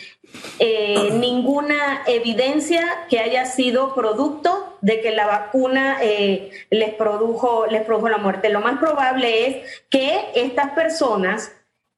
eh, 0.59 1.11
ninguna 1.13 2.03
evidencia 2.07 3.07
que 3.09 3.19
haya 3.21 3.47
sido 3.47 3.95
producto 3.95 4.64
de 4.85 5.01
que 5.01 5.13
la 5.13 5.27
vacuna 5.27 5.97
eh, 6.03 6.51
les, 6.69 6.93
produjo, 6.95 7.65
les 7.67 7.83
produjo 7.83 8.11
la 8.11 8.19
muerte. 8.19 8.51
Lo 8.51 8.61
más 8.61 8.79
probable 8.79 9.47
es 9.47 9.83
que 9.89 10.31
estas 10.35 10.73
personas 10.73 11.53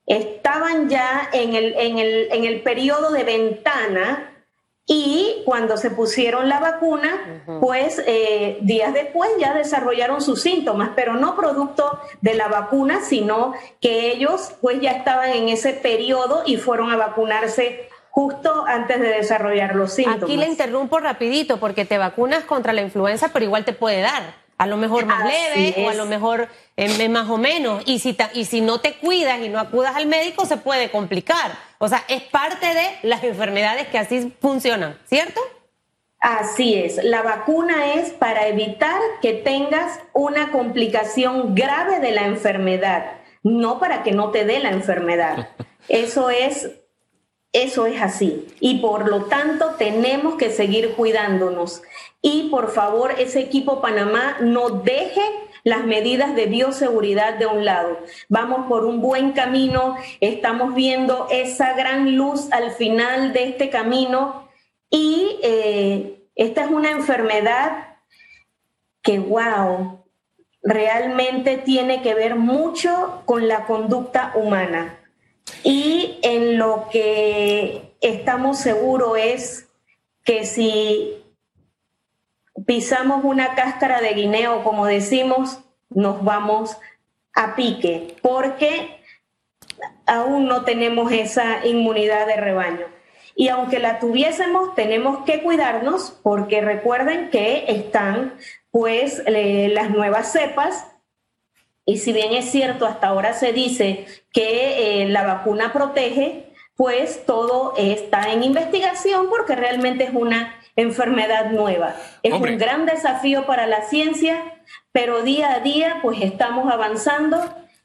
estaban 0.06 0.88
ya 0.88 1.28
en 1.32 1.54
el, 1.54 1.74
en 1.74 1.98
el, 1.98 2.28
en 2.30 2.44
el 2.44 2.62
periodo 2.62 3.10
de 3.10 3.24
ventana 3.24 4.32
y 4.86 5.42
cuando 5.44 5.76
se 5.76 5.90
pusieron 5.90 6.48
la 6.48 6.60
vacuna, 6.60 7.42
pues 7.60 8.00
eh, 8.06 8.58
días 8.60 8.94
después 8.94 9.30
ya 9.40 9.52
desarrollaron 9.52 10.20
sus 10.20 10.40
síntomas, 10.42 10.90
pero 10.94 11.14
no 11.14 11.34
producto 11.34 11.98
de 12.20 12.34
la 12.34 12.46
vacuna, 12.46 13.00
sino 13.02 13.52
que 13.80 14.12
ellos 14.12 14.54
pues 14.60 14.80
ya 14.80 14.92
estaban 14.92 15.30
en 15.30 15.48
ese 15.48 15.72
periodo 15.72 16.44
y 16.46 16.56
fueron 16.56 16.92
a 16.92 16.96
vacunarse 16.96 17.88
justo 18.16 18.64
antes 18.66 18.98
de 18.98 19.08
desarrollar 19.08 19.74
los 19.74 19.92
síntomas. 19.92 20.22
Aquí 20.22 20.38
le 20.38 20.46
interrumpo 20.46 20.98
rapidito 20.98 21.58
porque 21.58 21.84
te 21.84 21.98
vacunas 21.98 22.44
contra 22.44 22.72
la 22.72 22.80
influenza, 22.80 23.28
pero 23.30 23.44
igual 23.44 23.66
te 23.66 23.74
puede 23.74 24.00
dar 24.00 24.22
a 24.56 24.66
lo 24.66 24.78
mejor 24.78 25.04
más 25.04 25.22
leve 25.22 25.84
o 25.84 25.90
a 25.90 25.94
lo 25.94 26.06
mejor 26.06 26.48
eh, 26.78 27.10
más 27.10 27.28
o 27.28 27.36
menos. 27.36 27.82
Y 27.84 27.98
si, 27.98 28.16
y 28.32 28.46
si 28.46 28.62
no 28.62 28.80
te 28.80 28.94
cuidas 28.94 29.42
y 29.42 29.50
no 29.50 29.58
acudas 29.58 29.96
al 29.96 30.06
médico, 30.06 30.46
se 30.46 30.56
puede 30.56 30.90
complicar. 30.90 31.58
O 31.76 31.88
sea, 31.88 32.04
es 32.08 32.22
parte 32.22 32.64
de 32.64 32.88
las 33.02 33.22
enfermedades 33.22 33.86
que 33.88 33.98
así 33.98 34.34
funcionan, 34.40 34.98
¿cierto? 35.04 35.42
Así 36.18 36.74
es, 36.74 37.04
la 37.04 37.20
vacuna 37.20 37.92
es 37.96 38.12
para 38.12 38.48
evitar 38.48 38.98
que 39.20 39.34
tengas 39.34 40.00
una 40.14 40.52
complicación 40.52 41.54
grave 41.54 42.00
de 42.00 42.12
la 42.12 42.24
enfermedad, 42.24 43.18
no 43.42 43.78
para 43.78 44.02
que 44.02 44.12
no 44.12 44.30
te 44.30 44.46
dé 44.46 44.58
la 44.60 44.70
enfermedad. 44.70 45.50
Eso 45.88 46.30
es 46.30 46.70
eso 47.56 47.86
es 47.86 48.02
así. 48.02 48.46
Y 48.60 48.80
por 48.80 49.08
lo 49.08 49.24
tanto 49.24 49.76
tenemos 49.78 50.36
que 50.36 50.50
seguir 50.50 50.92
cuidándonos. 50.92 51.82
Y 52.20 52.48
por 52.50 52.70
favor, 52.70 53.12
ese 53.18 53.40
equipo 53.40 53.80
Panamá 53.80 54.36
no 54.40 54.68
deje 54.70 55.22
las 55.64 55.84
medidas 55.84 56.36
de 56.36 56.46
bioseguridad 56.46 57.34
de 57.38 57.46
un 57.46 57.64
lado. 57.64 57.98
Vamos 58.28 58.66
por 58.68 58.84
un 58.84 59.00
buen 59.00 59.32
camino, 59.32 59.96
estamos 60.20 60.74
viendo 60.74 61.28
esa 61.30 61.72
gran 61.72 62.16
luz 62.16 62.52
al 62.52 62.72
final 62.72 63.32
de 63.32 63.44
este 63.48 63.70
camino 63.70 64.48
y 64.90 65.38
eh, 65.42 66.28
esta 66.34 66.64
es 66.64 66.70
una 66.70 66.90
enfermedad 66.90 67.96
que, 69.02 69.18
wow, 69.18 70.04
realmente 70.62 71.56
tiene 71.56 72.02
que 72.02 72.14
ver 72.14 72.36
mucho 72.36 73.22
con 73.24 73.48
la 73.48 73.64
conducta 73.64 74.32
humana. 74.34 75.05
Y 75.62 76.18
en 76.22 76.58
lo 76.58 76.88
que 76.90 77.94
estamos 78.00 78.58
seguros 78.58 79.18
es 79.18 79.68
que 80.24 80.44
si 80.44 81.22
pisamos 82.66 83.24
una 83.24 83.54
cáscara 83.54 84.00
de 84.00 84.14
guineo, 84.14 84.64
como 84.64 84.86
decimos, 84.86 85.60
nos 85.90 86.22
vamos 86.24 86.76
a 87.34 87.54
pique, 87.54 88.16
porque 88.22 89.00
aún 90.06 90.46
no 90.46 90.64
tenemos 90.64 91.12
esa 91.12 91.66
inmunidad 91.66 92.26
de 92.26 92.36
rebaño. 92.36 92.86
Y 93.34 93.48
aunque 93.48 93.78
la 93.78 93.98
tuviésemos, 93.98 94.74
tenemos 94.74 95.24
que 95.24 95.42
cuidarnos 95.42 96.18
porque 96.22 96.62
recuerden 96.62 97.28
que 97.28 97.66
están 97.68 98.34
pues 98.70 99.22
eh, 99.26 99.68
las 99.72 99.90
nuevas 99.90 100.32
cepas 100.32 100.86
y 101.88 101.98
si 101.98 102.12
bien 102.12 102.34
es 102.34 102.50
cierto, 102.50 102.84
hasta 102.84 103.06
ahora 103.06 103.32
se 103.32 103.52
dice 103.52 104.06
que 104.32 105.02
eh, 105.02 105.08
la 105.08 105.24
vacuna 105.24 105.72
protege, 105.72 106.46
pues 106.74 107.24
todo 107.24 107.74
está 107.78 108.32
en 108.32 108.42
investigación 108.42 109.28
porque 109.30 109.54
realmente 109.54 110.02
es 110.02 110.10
una 110.12 110.60
enfermedad 110.74 111.52
nueva. 111.52 111.94
Es 112.24 112.32
un 112.34 112.58
gran 112.58 112.86
desafío 112.86 113.46
para 113.46 113.68
la 113.68 113.82
ciencia, 113.82 114.58
pero 114.90 115.22
día 115.22 115.54
a 115.54 115.60
día 115.60 116.00
pues 116.02 116.20
estamos 116.20 116.70
avanzando 116.70 117.38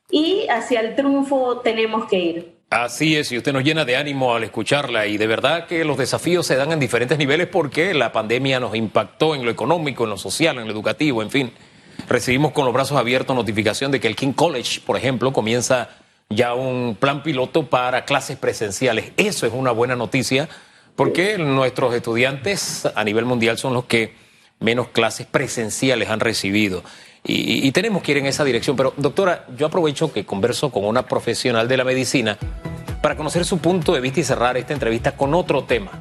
y 0.09 0.47
hacia 0.49 0.79
el 0.79 0.95
triunfo 0.95 1.59
tenemos 1.59 2.09
que 2.09 2.19
ir. 2.19 2.55
Así 2.71 3.17
es, 3.17 3.31
y 3.31 3.37
usted 3.37 3.53
nos 3.53 3.63
llena 3.63 3.85
de 3.85 3.97
ánimo 3.97 4.33
al 4.33 4.43
escucharla 4.43 5.05
y 5.05 5.17
de 5.17 5.27
verdad 5.27 5.67
que 5.67 5.85
los 5.85 5.97
desafíos 5.97 6.47
se 6.47 6.55
dan 6.55 6.71
en 6.71 6.79
diferentes 6.79 7.17
niveles 7.19 7.47
porque 7.47 7.93
la 7.93 8.11
pandemia 8.11 8.59
nos 8.59 8.75
impactó 8.75 9.35
en 9.35 9.45
lo 9.45 9.51
económico, 9.51 10.05
en 10.05 10.09
lo 10.09 10.17
social, 10.17 10.57
en 10.57 10.65
lo 10.65 10.71
educativo, 10.71 11.21
en 11.21 11.29
fin 11.29 11.51
recibimos 12.07 12.51
con 12.51 12.65
los 12.65 12.73
brazos 12.73 12.97
abiertos 12.97 13.35
notificación 13.35 13.91
de 13.91 13.99
que 13.99 14.07
el 14.07 14.15
King 14.15 14.33
College, 14.33 14.81
por 14.85 14.97
ejemplo, 14.97 15.33
comienza 15.33 15.89
ya 16.29 16.53
un 16.53 16.95
plan 16.99 17.23
piloto 17.23 17.69
para 17.69 18.05
clases 18.05 18.37
presenciales. 18.37 19.11
Eso 19.17 19.45
es 19.45 19.53
una 19.53 19.71
buena 19.71 19.95
noticia 19.95 20.49
porque 20.95 21.37
nuestros 21.37 21.93
estudiantes 21.93 22.87
a 22.95 23.03
nivel 23.03 23.25
mundial 23.25 23.57
son 23.57 23.73
los 23.73 23.85
que 23.85 24.13
menos 24.59 24.89
clases 24.89 25.25
presenciales 25.27 26.09
han 26.09 26.19
recibido. 26.19 26.83
Y, 27.23 27.71
tenemos 27.71 28.01
que 28.01 28.13
ir 28.13 28.17
en 28.17 28.25
esa 28.25 28.43
dirección. 28.43 28.75
Pero, 28.75 28.93
doctora, 28.97 29.45
yo 29.55 29.67
aprovecho 29.67 30.11
que 30.11 30.25
converso 30.25 30.71
con 30.71 30.85
una 30.85 31.05
profesional 31.05 31.67
de 31.67 31.77
la 31.77 31.83
medicina 31.83 32.37
para 33.01 33.15
conocer 33.15 33.45
su 33.45 33.59
punto 33.59 33.93
de 33.93 34.01
vista 34.01 34.21
y 34.21 34.23
cerrar 34.23 34.57
esta 34.57 34.73
entrevista 34.73 35.11
con 35.15 35.33
otro 35.35 35.63
tema. 35.63 35.91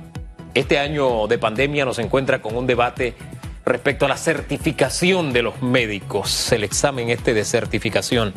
Este 0.55 0.79
año 0.79 1.27
de 1.27 1.39
pandemia 1.39 1.85
nos 1.85 1.99
encuentra 1.99 2.41
con 2.41 2.57
un 2.57 2.67
debate 2.67 3.15
respecto 3.65 4.07
a 4.07 4.09
la 4.09 4.17
certificación 4.17 5.33
de 5.33 5.43
los 5.43 5.63
médicos, 5.63 6.51
el 6.53 6.65
examen 6.65 7.11
este 7.11 7.35
de 7.35 7.45
certificación. 7.45 8.35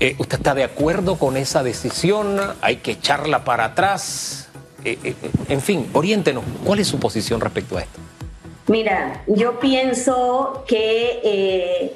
Eh, 0.00 0.16
¿Usted 0.18 0.38
está 0.38 0.54
de 0.54 0.64
acuerdo 0.64 1.18
con 1.18 1.36
esa 1.36 1.62
decisión? 1.62 2.40
¿Hay 2.62 2.76
que 2.76 2.92
echarla 2.92 3.44
para 3.44 3.66
atrás? 3.66 4.48
Eh, 4.84 4.98
eh, 5.04 5.14
en 5.48 5.60
fin, 5.60 5.88
oriéntenos. 5.92 6.42
¿Cuál 6.64 6.78
es 6.78 6.88
su 6.88 6.98
posición 6.98 7.40
respecto 7.40 7.76
a 7.76 7.82
esto? 7.82 8.00
Mira, 8.66 9.22
yo 9.26 9.58
pienso 9.60 10.64
que 10.66 11.92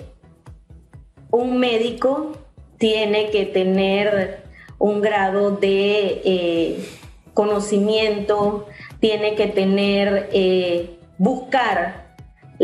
un 1.30 1.58
médico 1.58 2.36
tiene 2.78 3.30
que 3.30 3.46
tener 3.46 4.44
un 4.78 5.00
grado 5.00 5.52
de 5.52 6.84
conocimiento, 7.32 8.66
tiene 9.00 9.34
que 9.34 9.46
tener, 9.46 10.98
buscar 11.16 12.03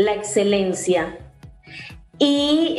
la 0.03 0.13
excelencia. 0.13 1.17
Y 2.17 2.75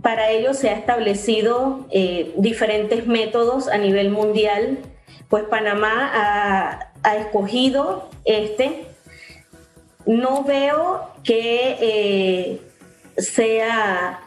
para 0.00 0.30
ello 0.30 0.54
se 0.54 0.70
ha 0.70 0.74
establecido 0.74 1.86
eh, 1.90 2.32
diferentes 2.36 3.06
métodos 3.06 3.68
a 3.68 3.76
nivel 3.76 4.10
mundial, 4.10 4.78
pues 5.28 5.44
Panamá 5.44 6.88
ha, 7.04 7.16
escogido 7.16 8.08
este. 8.24 8.86
No 10.06 10.44
veo 10.44 11.10
que 11.24 11.76
eh, 11.80 12.60
sea 13.18 14.20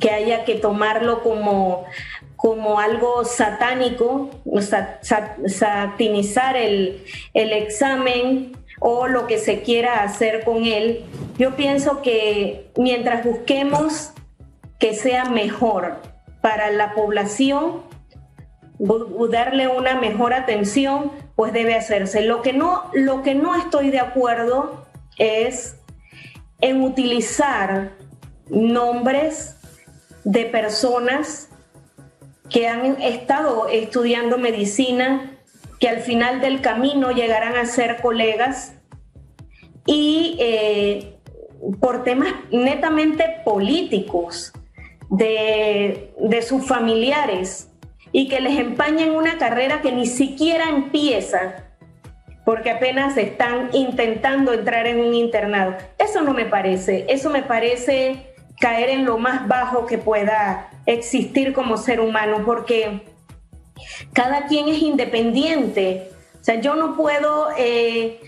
que 0.00 0.10
haya 0.10 0.44
que 0.44 0.54
tomarlo 0.54 1.22
como, 1.22 1.84
como 2.36 2.80
algo 2.80 3.24
satánico, 3.24 4.30
satinizar 5.46 6.56
el, 6.56 7.04
el 7.34 7.52
examen 7.52 8.56
o 8.88 9.08
lo 9.08 9.26
que 9.26 9.38
se 9.38 9.62
quiera 9.62 10.04
hacer 10.04 10.44
con 10.44 10.64
él. 10.64 11.04
Yo 11.38 11.56
pienso 11.56 12.02
que 12.02 12.70
mientras 12.76 13.24
busquemos 13.24 14.12
que 14.78 14.94
sea 14.94 15.24
mejor 15.24 15.96
para 16.40 16.70
la 16.70 16.94
población, 16.94 17.82
darle 19.28 19.66
una 19.66 19.96
mejor 19.96 20.34
atención, 20.34 21.10
pues 21.34 21.52
debe 21.52 21.74
hacerse. 21.74 22.20
Lo 22.20 22.42
que 22.42 22.52
no, 22.52 22.84
lo 22.92 23.24
que 23.24 23.34
no 23.34 23.56
estoy 23.56 23.90
de 23.90 23.98
acuerdo 23.98 24.86
es 25.18 25.74
en 26.60 26.80
utilizar 26.80 27.90
nombres 28.50 29.56
de 30.22 30.44
personas 30.44 31.48
que 32.48 32.68
han 32.68 33.02
estado 33.02 33.66
estudiando 33.66 34.38
medicina, 34.38 35.32
que 35.80 35.88
al 35.88 36.02
final 36.02 36.40
del 36.40 36.60
camino 36.60 37.10
llegarán 37.10 37.56
a 37.56 37.66
ser 37.66 38.00
colegas 38.00 38.74
y 39.86 40.36
eh, 40.40 41.16
por 41.80 42.04
temas 42.04 42.34
netamente 42.50 43.40
políticos 43.44 44.52
de, 45.10 46.12
sus 46.46 46.66
familiares 46.66 47.70
y 48.12 48.28
que 48.28 48.40
les 48.40 48.58
empañen 48.58 49.10
una 49.10 49.38
carrera 49.38 49.80
que 49.80 49.92
ni 49.92 50.06
siquiera 50.06 50.68
empieza 50.68 51.64
porque 52.44 52.70
apenas 52.70 53.16
están 53.16 53.70
intentando 53.72 54.52
entrar 54.52 54.86
en 54.86 55.00
un 55.00 55.14
internado. 55.14 55.74
Eso 55.98 56.22
no 56.22 56.32
me 56.32 56.44
parece, 56.44 57.04
eso 57.08 57.28
me 57.30 57.42
parece 57.42 58.34
caer 58.60 58.90
en 58.90 59.04
lo 59.04 59.18
más 59.18 59.48
bajo 59.48 59.86
que 59.86 59.98
pueda 59.98 60.70
existir 60.86 61.52
como 61.52 61.76
ser 61.76 62.00
humano, 62.00 62.42
porque 62.46 63.02
cada 64.12 64.46
quien 64.46 64.68
es 64.68 64.80
independiente. 64.80 66.10
O 66.40 66.44
sea, 66.44 66.60
yo 66.60 66.76
no 66.76 66.96
puedo 66.96 67.48
eh, 67.58 68.20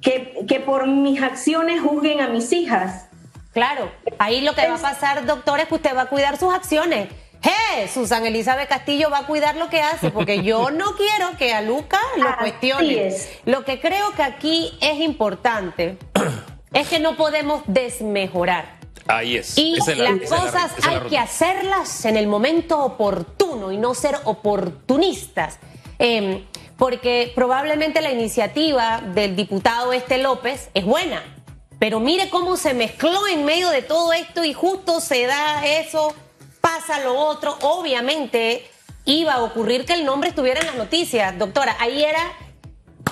que, 0.00 0.44
que 0.48 0.60
por 0.60 0.86
mis 0.86 1.22
acciones 1.22 1.80
juzguen 1.80 2.20
a 2.20 2.28
mis 2.28 2.52
hijas. 2.52 3.08
Claro, 3.52 3.90
ahí 4.18 4.42
lo 4.42 4.54
que 4.54 4.66
va 4.68 4.76
a 4.76 4.78
pasar, 4.78 5.26
doctor, 5.26 5.60
es 5.60 5.66
que 5.66 5.74
usted 5.74 5.96
va 5.96 6.02
a 6.02 6.06
cuidar 6.06 6.38
sus 6.38 6.54
acciones. 6.54 7.08
¡Eh! 7.42 7.88
Susan 7.88 8.26
Elizabeth 8.26 8.68
Castillo 8.68 9.10
va 9.10 9.18
a 9.18 9.26
cuidar 9.26 9.56
lo 9.56 9.70
que 9.70 9.80
hace, 9.80 10.10
porque 10.10 10.42
yo 10.42 10.70
no 10.72 10.94
quiero 10.96 11.36
que 11.38 11.52
a 11.52 11.62
Luca 11.62 11.98
lo 12.16 12.36
cuestione. 12.38 13.14
Lo 13.46 13.64
que 13.64 13.80
creo 13.80 14.12
que 14.14 14.22
aquí 14.22 14.72
es 14.80 15.00
importante 15.00 15.96
es 16.72 16.88
que 16.88 17.00
no 17.00 17.16
podemos 17.16 17.62
desmejorar. 17.66 18.78
Ahí 19.06 19.36
es. 19.36 19.58
Y 19.58 19.76
las 19.96 20.30
cosas 20.30 20.72
hay 20.86 21.00
que 21.08 21.18
hacerlas 21.18 22.04
en 22.04 22.16
el 22.16 22.28
momento 22.28 22.78
oportuno 22.78 23.72
y 23.72 23.76
no 23.76 23.94
ser 23.94 24.16
oportunistas. 24.24 25.58
Em, 25.98 26.44
porque 26.80 27.30
probablemente 27.36 28.00
la 28.00 28.10
iniciativa 28.10 29.00
del 29.14 29.36
diputado 29.36 29.92
Este 29.92 30.18
López 30.18 30.70
es 30.74 30.84
buena 30.84 31.22
pero 31.80 31.98
mire 31.98 32.28
cómo 32.28 32.58
se 32.58 32.74
mezcló 32.74 33.26
en 33.26 33.44
medio 33.46 33.70
de 33.70 33.80
todo 33.80 34.12
esto 34.12 34.44
y 34.44 34.52
justo 34.52 35.00
se 35.00 35.26
da 35.26 35.66
eso, 35.66 36.14
pasa 36.60 37.00
lo 37.00 37.18
otro. 37.18 37.56
Obviamente 37.62 38.66
iba 39.06 39.32
a 39.32 39.42
ocurrir 39.42 39.86
que 39.86 39.94
el 39.94 40.04
nombre 40.04 40.28
estuviera 40.28 40.60
en 40.60 40.66
las 40.66 40.76
noticias, 40.76 41.38
doctora. 41.38 41.74
Ahí 41.80 42.04
era 42.04 42.32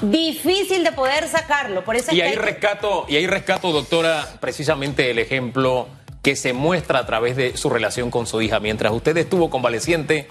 difícil 0.02 0.84
de 0.84 0.92
poder 0.92 1.26
sacarlo. 1.28 1.82
Por 1.82 1.96
eso 1.96 2.14
y 2.14 2.20
ahí 2.20 2.34
rescato, 2.34 3.06
y 3.08 3.16
ahí 3.16 3.26
rescato, 3.26 3.72
doctora, 3.72 4.28
precisamente 4.38 5.10
el 5.10 5.18
ejemplo 5.18 5.88
que 6.22 6.36
se 6.36 6.52
muestra 6.52 6.98
a 6.98 7.06
través 7.06 7.36
de 7.36 7.56
su 7.56 7.70
relación 7.70 8.10
con 8.10 8.26
su 8.26 8.42
hija. 8.42 8.60
Mientras 8.60 8.92
usted 8.92 9.16
estuvo 9.16 9.48
convaleciente, 9.48 10.28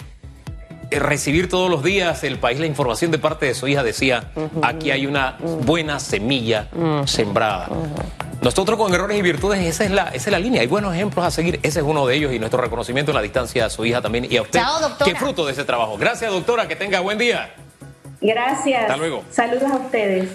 recibir 0.90 1.48
todos 1.48 1.70
los 1.70 1.82
días 1.82 2.24
el 2.24 2.38
país 2.38 2.58
la 2.58 2.66
información 2.66 3.10
de 3.10 3.18
parte 3.18 3.46
de 3.46 3.54
su 3.54 3.68
hija 3.68 3.82
decía, 3.82 4.24
aquí 4.62 4.90
hay 4.90 5.06
una 5.06 5.36
buena 5.40 6.00
semilla 6.00 6.68
sembrada. 7.06 7.68
Nosotros 8.40 8.78
con 8.78 8.94
errores 8.94 9.18
y 9.18 9.22
virtudes, 9.22 9.60
esa 9.66 9.84
es, 9.84 9.90
la, 9.90 10.04
esa 10.08 10.16
es 10.16 10.32
la 10.32 10.38
línea. 10.38 10.60
Hay 10.60 10.68
buenos 10.68 10.94
ejemplos 10.94 11.26
a 11.26 11.30
seguir. 11.30 11.58
Ese 11.62 11.80
es 11.80 11.84
uno 11.84 12.06
de 12.06 12.14
ellos 12.14 12.32
y 12.32 12.38
nuestro 12.38 12.60
reconocimiento 12.60 13.10
en 13.10 13.16
la 13.16 13.22
distancia 13.22 13.66
a 13.66 13.70
su 13.70 13.84
hija 13.84 14.00
también 14.00 14.28
y 14.30 14.36
a 14.36 14.42
usted. 14.42 14.60
Chao, 14.60 14.80
doctora. 14.80 15.10
Qué 15.10 15.18
fruto 15.18 15.44
de 15.44 15.52
ese 15.52 15.64
trabajo. 15.64 15.96
Gracias, 15.98 16.30
doctora. 16.30 16.68
Que 16.68 16.76
tenga 16.76 17.00
buen 17.00 17.18
día. 17.18 17.50
Gracias. 18.20 18.82
Hasta 18.82 18.96
luego. 18.96 19.24
Saludos 19.30 19.70
a 19.70 19.76
ustedes. 19.76 20.30